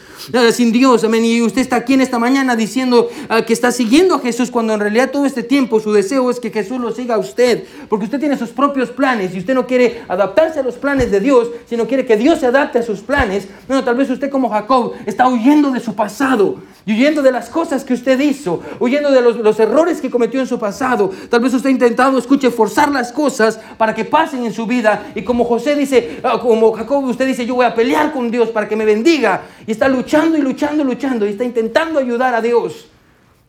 [0.53, 1.23] Sin Dios, amén.
[1.23, 4.73] Y usted está aquí en esta mañana diciendo ah, que está siguiendo a Jesús cuando
[4.73, 7.65] en realidad todo este tiempo su deseo es que Jesús lo siga a usted.
[7.91, 11.21] Porque usted tiene sus propios planes y usted no quiere adaptarse a los planes de
[11.21, 13.47] Dios, sino quiere que Dios se adapte a sus planes.
[13.69, 17.49] Bueno, tal vez usted como Jacob está huyendo de su pasado y huyendo de las
[17.49, 21.11] cosas que usted hizo, huyendo de los, los, errores que cometió en su pasado.
[21.31, 25.13] Tal vez usted ha intentado, escuche, forzar las cosas para que pasen en su vida.
[25.15, 28.51] Y como José dice, ah, como Jacob, usted dice, yo voy a pelear con Dios
[28.51, 29.43] para que me bendiga.
[29.67, 32.89] Y está luchando y luchando y luchando y está intentando ayudar a Dios.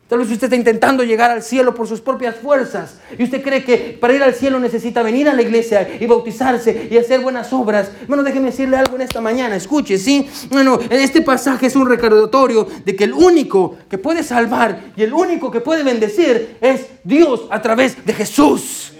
[0.07, 3.63] Tal vez usted está intentando llegar al cielo por sus propias fuerzas y usted cree
[3.63, 7.51] que para ir al cielo necesita venir a la iglesia y bautizarse y hacer buenas
[7.51, 7.89] obras.
[8.07, 10.30] Bueno, déjeme decirle algo en esta mañana, escuche, ¿sí?
[10.51, 15.11] Bueno, este pasaje es un recordatorio de que el único que puede salvar y el
[15.11, 18.91] único que puede bendecir es Dios a través de Jesús.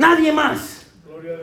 [0.00, 0.80] Nadie más.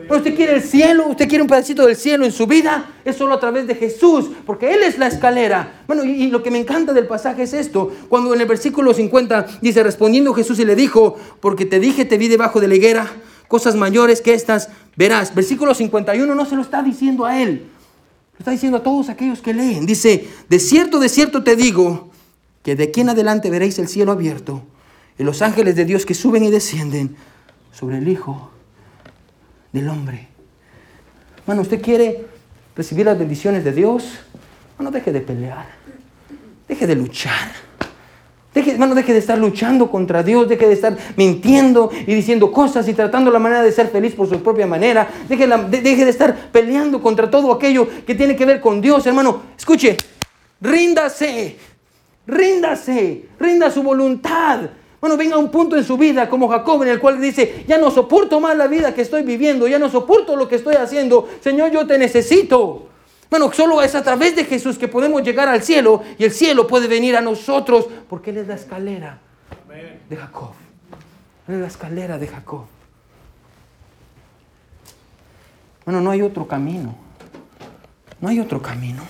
[0.08, 3.16] Pero usted quiere el cielo, usted quiere un pedacito del cielo en su vida, es
[3.16, 5.82] solo a través de Jesús, porque Él es la escalera.
[5.86, 9.46] Bueno, y, lo que me encanta del pasaje es esto, cuando en el versículo 50
[9.60, 13.06] dice, respondiendo Jesús y le dijo, porque te dije, te vi debajo de la higuera,
[13.46, 15.34] cosas mayores que estas verás.
[15.34, 17.66] Versículo 51 no se lo está diciendo a Él,
[18.32, 19.86] lo está diciendo a todos aquellos que leen.
[19.86, 22.10] Dice, de cierto, de cierto te digo,
[22.62, 24.62] que de aquí en adelante veréis el cielo abierto
[25.18, 27.16] y los ángeles de Dios que suben y descienden
[27.78, 28.50] sobre el Hijo
[29.72, 30.26] del hombre.
[31.46, 32.26] Bueno, usted quiere
[32.74, 34.18] recibir las bendiciones de Dios,
[34.76, 35.66] bueno, deje de pelear,
[36.66, 37.52] deje de luchar.
[38.52, 42.88] Deje, hermano, deje de estar luchando contra Dios, deje de estar mintiendo y diciendo cosas
[42.88, 45.08] y tratando la manera de ser feliz por su propia manera.
[45.28, 49.42] Deje, deje de estar peleando contra todo aquello que tiene que ver con Dios, hermano.
[49.56, 49.96] Escuche,
[50.60, 51.56] ríndase,
[52.26, 54.62] ríndase, rinda su voluntad.
[55.00, 57.90] Bueno, venga un punto en su vida como Jacob en el cual dice, ya no
[57.90, 61.70] soporto más la vida que estoy viviendo, ya no soporto lo que estoy haciendo, Señor,
[61.70, 62.88] yo te necesito.
[63.30, 66.66] Bueno, solo es a través de Jesús que podemos llegar al cielo y el cielo
[66.66, 69.20] puede venir a nosotros porque Él es la escalera
[70.08, 70.52] de Jacob.
[71.46, 72.64] Él es la escalera de Jacob.
[75.84, 76.94] Bueno, no hay otro camino.
[78.20, 79.02] No hay otro camino.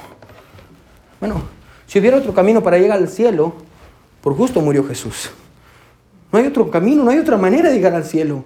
[1.18, 1.43] Bueno,
[1.86, 3.55] si hubiera otro camino para llegar al cielo,
[4.20, 5.30] por justo murió Jesús.
[6.33, 8.45] No hay otro camino, no hay otra manera de llegar al cielo.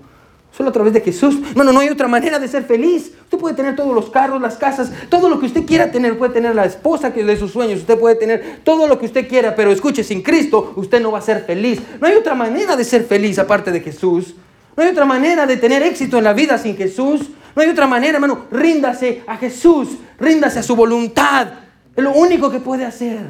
[0.57, 1.39] Solo a través de Jesús.
[1.51, 3.13] Hermano, no hay otra manera de ser feliz.
[3.25, 6.19] Usted puede tener todos los carros, las casas, todo lo que usted quiera tener.
[6.19, 7.81] Puede tener la esposa que de sus sueños.
[7.81, 9.55] Usted puede tener todo lo que usted quiera.
[9.55, 11.81] Pero escuche, sin Cristo usted no va a ser feliz.
[11.99, 14.35] No hay otra manera de ser feliz aparte de Jesús.
[14.77, 17.31] No hay otra manera de tener éxito en la vida sin Jesús.
[17.57, 18.45] No hay otra manera, hermano.
[18.51, 19.89] Ríndase a Jesús.
[20.21, 21.49] Ríndase a su voluntad.
[21.97, 23.21] Es lo único que puede hacer.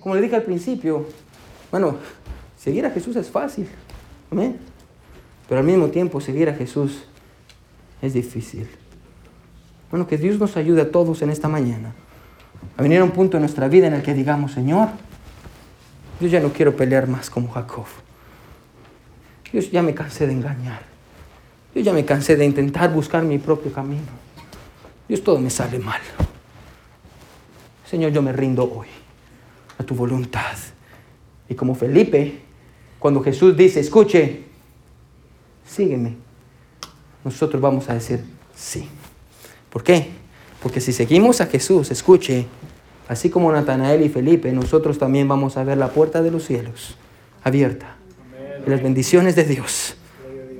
[0.00, 1.06] Como le dije al principio,
[1.70, 1.96] bueno,
[2.66, 3.68] seguir a Jesús es fácil.
[4.28, 4.58] Amén.
[5.48, 7.04] Pero al mismo tiempo seguir a Jesús
[8.02, 8.68] es difícil.
[9.88, 11.94] Bueno, que Dios nos ayude a todos en esta mañana
[12.76, 14.88] a venir a un punto en nuestra vida en el que digamos, Señor,
[16.20, 17.86] yo ya no quiero pelear más como Jacob.
[19.52, 20.80] Yo ya me cansé de engañar.
[21.72, 24.10] Yo ya me cansé de intentar buscar mi propio camino.
[25.06, 26.00] Dios todo me sale mal.
[27.88, 28.88] Señor, yo me rindo hoy
[29.78, 30.56] a tu voluntad.
[31.48, 32.45] Y como Felipe,
[32.98, 34.42] cuando Jesús dice, escuche,
[35.66, 36.16] sígueme,
[37.24, 38.24] nosotros vamos a decir
[38.54, 38.88] sí.
[39.70, 40.10] ¿Por qué?
[40.62, 42.46] Porque si seguimos a Jesús, escuche,
[43.08, 46.96] así como Natanael y Felipe, nosotros también vamos a ver la puerta de los cielos
[47.44, 47.96] abierta.
[48.66, 49.96] Y las bendiciones de Dios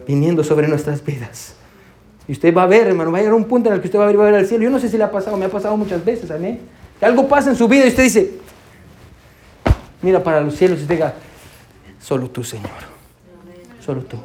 [0.06, 1.54] viniendo sobre nuestras vidas.
[2.28, 3.98] Y usted va a ver, hermano, va a llegar un punto en el que usted
[3.98, 4.64] va a ver, va a ver al cielo.
[4.64, 6.60] Yo no sé si le ha pasado, me ha pasado muchas veces, amén.
[6.98, 8.34] Que algo pasa en su vida y usted dice,
[10.02, 11.14] mira para los cielos y diga,
[12.06, 12.70] solo tú, Señor.
[13.84, 14.16] Solo tú.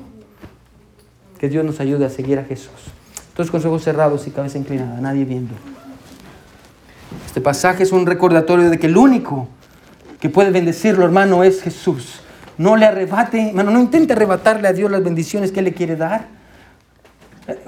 [1.39, 2.69] Que Dios nos ayude a seguir a Jesús.
[3.35, 5.55] Todos con ojos cerrados y cabeza inclinada, nadie viendo.
[7.25, 9.47] Este pasaje es un recordatorio de que el único
[10.19, 12.21] que puede bendecirlo, hermano, es Jesús.
[12.59, 15.95] No le arrebate, hermano, no intente arrebatarle a Dios las bendiciones que Él le quiere
[15.95, 16.27] dar.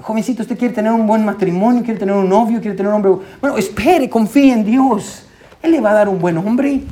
[0.00, 3.26] Jovencito, usted quiere tener un buen matrimonio, quiere tener un novio, quiere tener un hombre.
[3.40, 5.26] Bueno, espere, confíe en Dios.
[5.60, 6.84] Él le va a dar un buen hombre.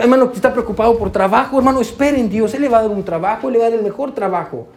[0.00, 2.54] Hermano, que está preocupado por trabajo, hermano, espere en Dios.
[2.54, 4.68] Él le va a dar un trabajo, Él le va a dar el mejor trabajo.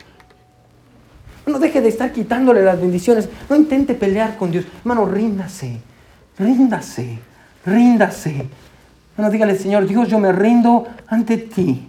[1.45, 3.29] No deje de estar quitándole las bendiciones.
[3.49, 4.65] No intente pelear con Dios.
[4.79, 5.79] Hermano, ríndase.
[6.37, 7.19] Ríndase.
[7.65, 8.47] Ríndase.
[9.15, 11.87] Hermano, dígale, Señor, Dios, yo me rindo ante ti.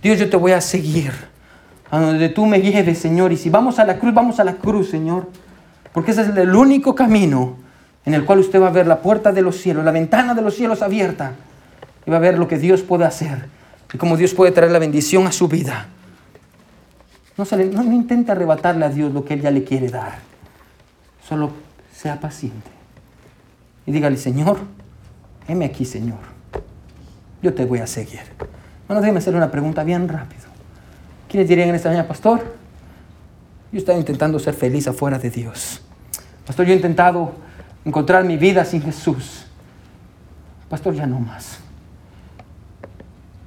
[0.00, 1.12] Dios, yo te voy a seguir.
[1.90, 3.32] A donde tú me lleves, Señor.
[3.32, 5.28] Y si vamos a la cruz, vamos a la cruz, Señor.
[5.92, 7.56] Porque ese es el único camino
[8.04, 10.42] en el cual usted va a ver la puerta de los cielos, la ventana de
[10.42, 11.32] los cielos abierta.
[12.06, 13.46] Y va a ver lo que Dios puede hacer.
[13.92, 15.86] Y cómo Dios puede traer la bendición a su vida.
[17.36, 20.18] No, se no, intente arrebatarle a Dios lo que Él ya le quiere dar.
[21.28, 21.50] Solo
[21.92, 22.70] sea paciente.
[23.86, 24.58] Y dígale, Señor,
[25.48, 26.18] heme aquí, Señor.
[27.42, 28.20] Yo te voy a seguir.
[28.86, 30.44] Bueno, déjeme hacerle una pregunta bien rápido.
[31.28, 32.42] ¿Quiénes dirían en esta mañana, pastor?
[33.72, 35.80] Yo estaba intentando ser feliz afuera de Dios.
[36.46, 37.32] Pastor, yo he intentado
[37.84, 39.46] encontrar mi vida sin Jesús.
[40.68, 41.63] Pastor, ya no más.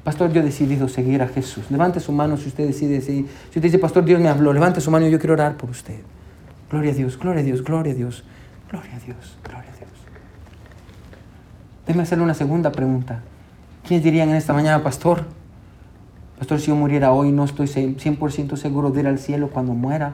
[0.08, 1.70] Pastor, yo he decidido seguir a Jesús.
[1.70, 3.26] Levante su mano si usted decide seguir.
[3.28, 5.70] Si usted dice, Pastor, Dios me habló, levante su mano y yo quiero orar por
[5.70, 6.00] usted.
[6.72, 8.24] Gloria a Dios, gloria a Dios, gloria a Dios,
[8.72, 9.92] gloria a Dios, gloria a Dios.
[11.86, 13.22] Déjeme hacerle una segunda pregunta.
[13.86, 15.26] ¿Quiénes dirían en esta mañana, Pastor?
[16.38, 20.14] Pastor, si yo muriera hoy, no estoy 100% seguro de ir al cielo cuando muera.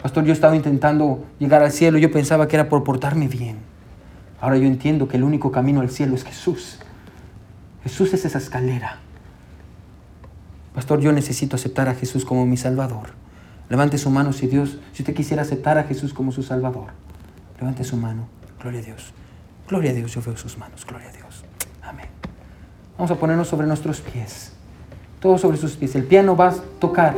[0.00, 3.58] Pastor, yo estaba intentando llegar al cielo, yo pensaba que era por portarme bien.
[4.40, 6.78] Ahora yo entiendo que el único camino al cielo es Jesús.
[7.84, 8.96] Jesús es esa escalera.
[10.74, 13.10] Pastor, yo necesito aceptar a Jesús como mi Salvador.
[13.68, 16.88] Levante su mano si Dios, si usted quisiera aceptar a Jesús como su Salvador.
[17.60, 18.26] Levante su mano.
[18.60, 19.12] Gloria a Dios.
[19.68, 20.12] Gloria a Dios.
[20.14, 20.84] Yo veo sus manos.
[20.86, 21.44] Gloria a Dios.
[21.82, 22.06] Amén.
[22.96, 24.52] Vamos a ponernos sobre nuestros pies.
[25.20, 25.94] Todo sobre sus pies.
[25.94, 27.14] El piano va a tocar.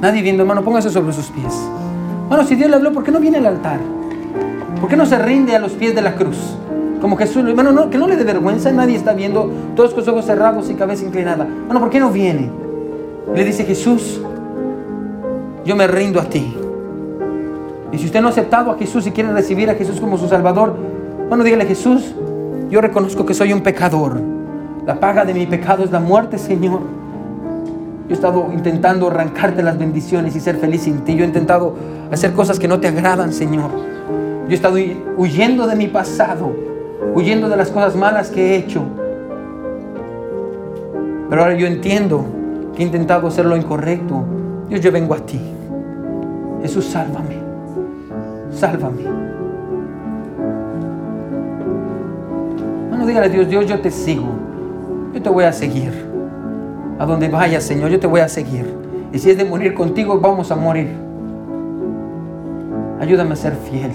[0.00, 1.54] Nadie viendo, hermano, póngase sobre sus pies.
[2.28, 3.80] Bueno, si Dios le habló, ¿por qué no viene al altar?
[4.80, 6.55] ¿Por qué no se rinde a los pies de la cruz?
[7.00, 10.08] Como Jesús, hermano, no, que no le dé vergüenza, nadie está viendo, todos con los
[10.08, 11.46] ojos cerrados y cabeza inclinada.
[11.66, 12.50] Bueno, ¿por qué no viene?
[13.34, 14.20] Le dice Jesús,
[15.64, 16.56] yo me rindo a ti.
[17.92, 20.28] Y si usted no ha aceptado a Jesús y quiere recibir a Jesús como su
[20.28, 20.74] Salvador,
[21.28, 22.14] bueno, dígale Jesús,
[22.70, 24.20] yo reconozco que soy un pecador.
[24.86, 26.80] La paga de mi pecado es la muerte, Señor.
[28.08, 31.16] Yo he estado intentando arrancarte las bendiciones y ser feliz sin ti.
[31.16, 31.74] Yo he intentado
[32.10, 33.70] hacer cosas que no te agradan, Señor.
[34.46, 34.76] Yo he estado
[35.16, 36.52] huyendo de mi pasado
[37.14, 38.82] huyendo de las cosas malas que he hecho.
[41.28, 42.24] Pero ahora yo entiendo
[42.74, 44.24] que he intentado hacer lo incorrecto.
[44.68, 45.40] Dios, yo vengo a ti.
[46.62, 47.36] Jesús, sálvame.
[48.50, 49.02] Sálvame.
[52.90, 54.28] No, dígale a Dios, Dios, yo te sigo.
[55.14, 55.92] Yo te voy a seguir.
[56.98, 58.66] A donde vayas, Señor, yo te voy a seguir.
[59.12, 60.90] Y si es de morir contigo, vamos a morir.
[63.00, 63.92] Ayúdame a ser fiel.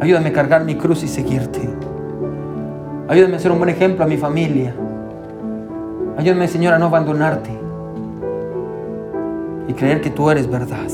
[0.00, 1.68] Ayúdame a cargar mi cruz y seguirte.
[3.08, 4.74] Ayúdame a ser un buen ejemplo a mi familia.
[6.16, 7.50] Ayúdame, Señor, a no abandonarte.
[9.68, 10.88] y creer que tú eres verdad,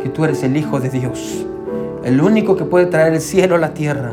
[0.00, 1.44] que tú eres el Hijo de Dios,
[2.04, 4.12] el único que puede traer el cielo a la tierra,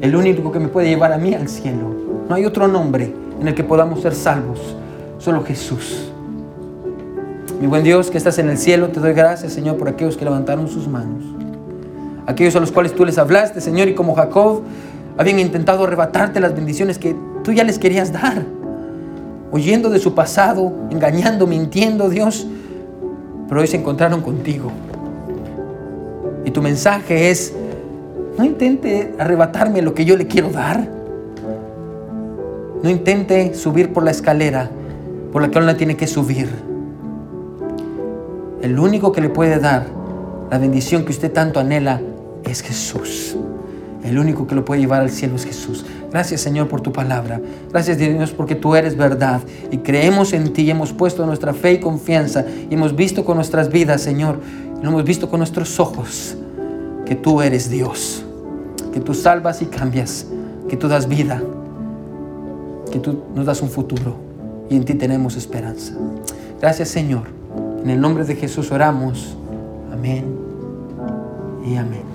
[0.00, 1.94] el único que me puede llevar a mí al cielo.
[2.28, 4.74] No hay otro nombre en el que podamos ser salvos,
[5.18, 6.10] solo Jesús.
[7.60, 10.24] Mi buen Dios que estás en el cielo, te doy gracias, Señor, por aquellos que
[10.24, 11.39] levantaron sus manos.
[12.30, 14.62] Aquellos a los cuales tú les hablaste, Señor, y como Jacob
[15.18, 18.44] habían intentado arrebatarte las bendiciones que tú ya les querías dar.
[19.50, 22.46] Huyendo de su pasado, engañando, mintiendo, Dios.
[23.48, 24.70] Pero hoy se encontraron contigo.
[26.44, 27.52] Y tu mensaje es,
[28.38, 30.88] no intente arrebatarme lo que yo le quiero dar.
[32.80, 34.70] No intente subir por la escalera
[35.32, 36.48] por la que uno tiene que subir.
[38.62, 39.86] El único que le puede dar
[40.48, 42.00] la bendición que usted tanto anhela
[42.44, 43.36] es Jesús.
[44.04, 45.84] El único que lo puede llevar al cielo es Jesús.
[46.10, 47.40] Gracias Señor por tu palabra.
[47.70, 51.74] Gracias Dios porque tú eres verdad y creemos en ti y hemos puesto nuestra fe
[51.74, 54.40] y confianza y hemos visto con nuestras vidas Señor,
[54.78, 56.36] y lo hemos visto con nuestros ojos
[57.04, 58.24] que tú eres Dios,
[58.92, 60.26] que tú salvas y cambias,
[60.68, 61.42] que tú das vida,
[62.90, 64.16] que tú nos das un futuro
[64.70, 65.94] y en ti tenemos esperanza.
[66.60, 67.24] Gracias Señor.
[67.82, 69.36] En el nombre de Jesús oramos.
[69.92, 70.24] Amén
[71.66, 72.09] y amén.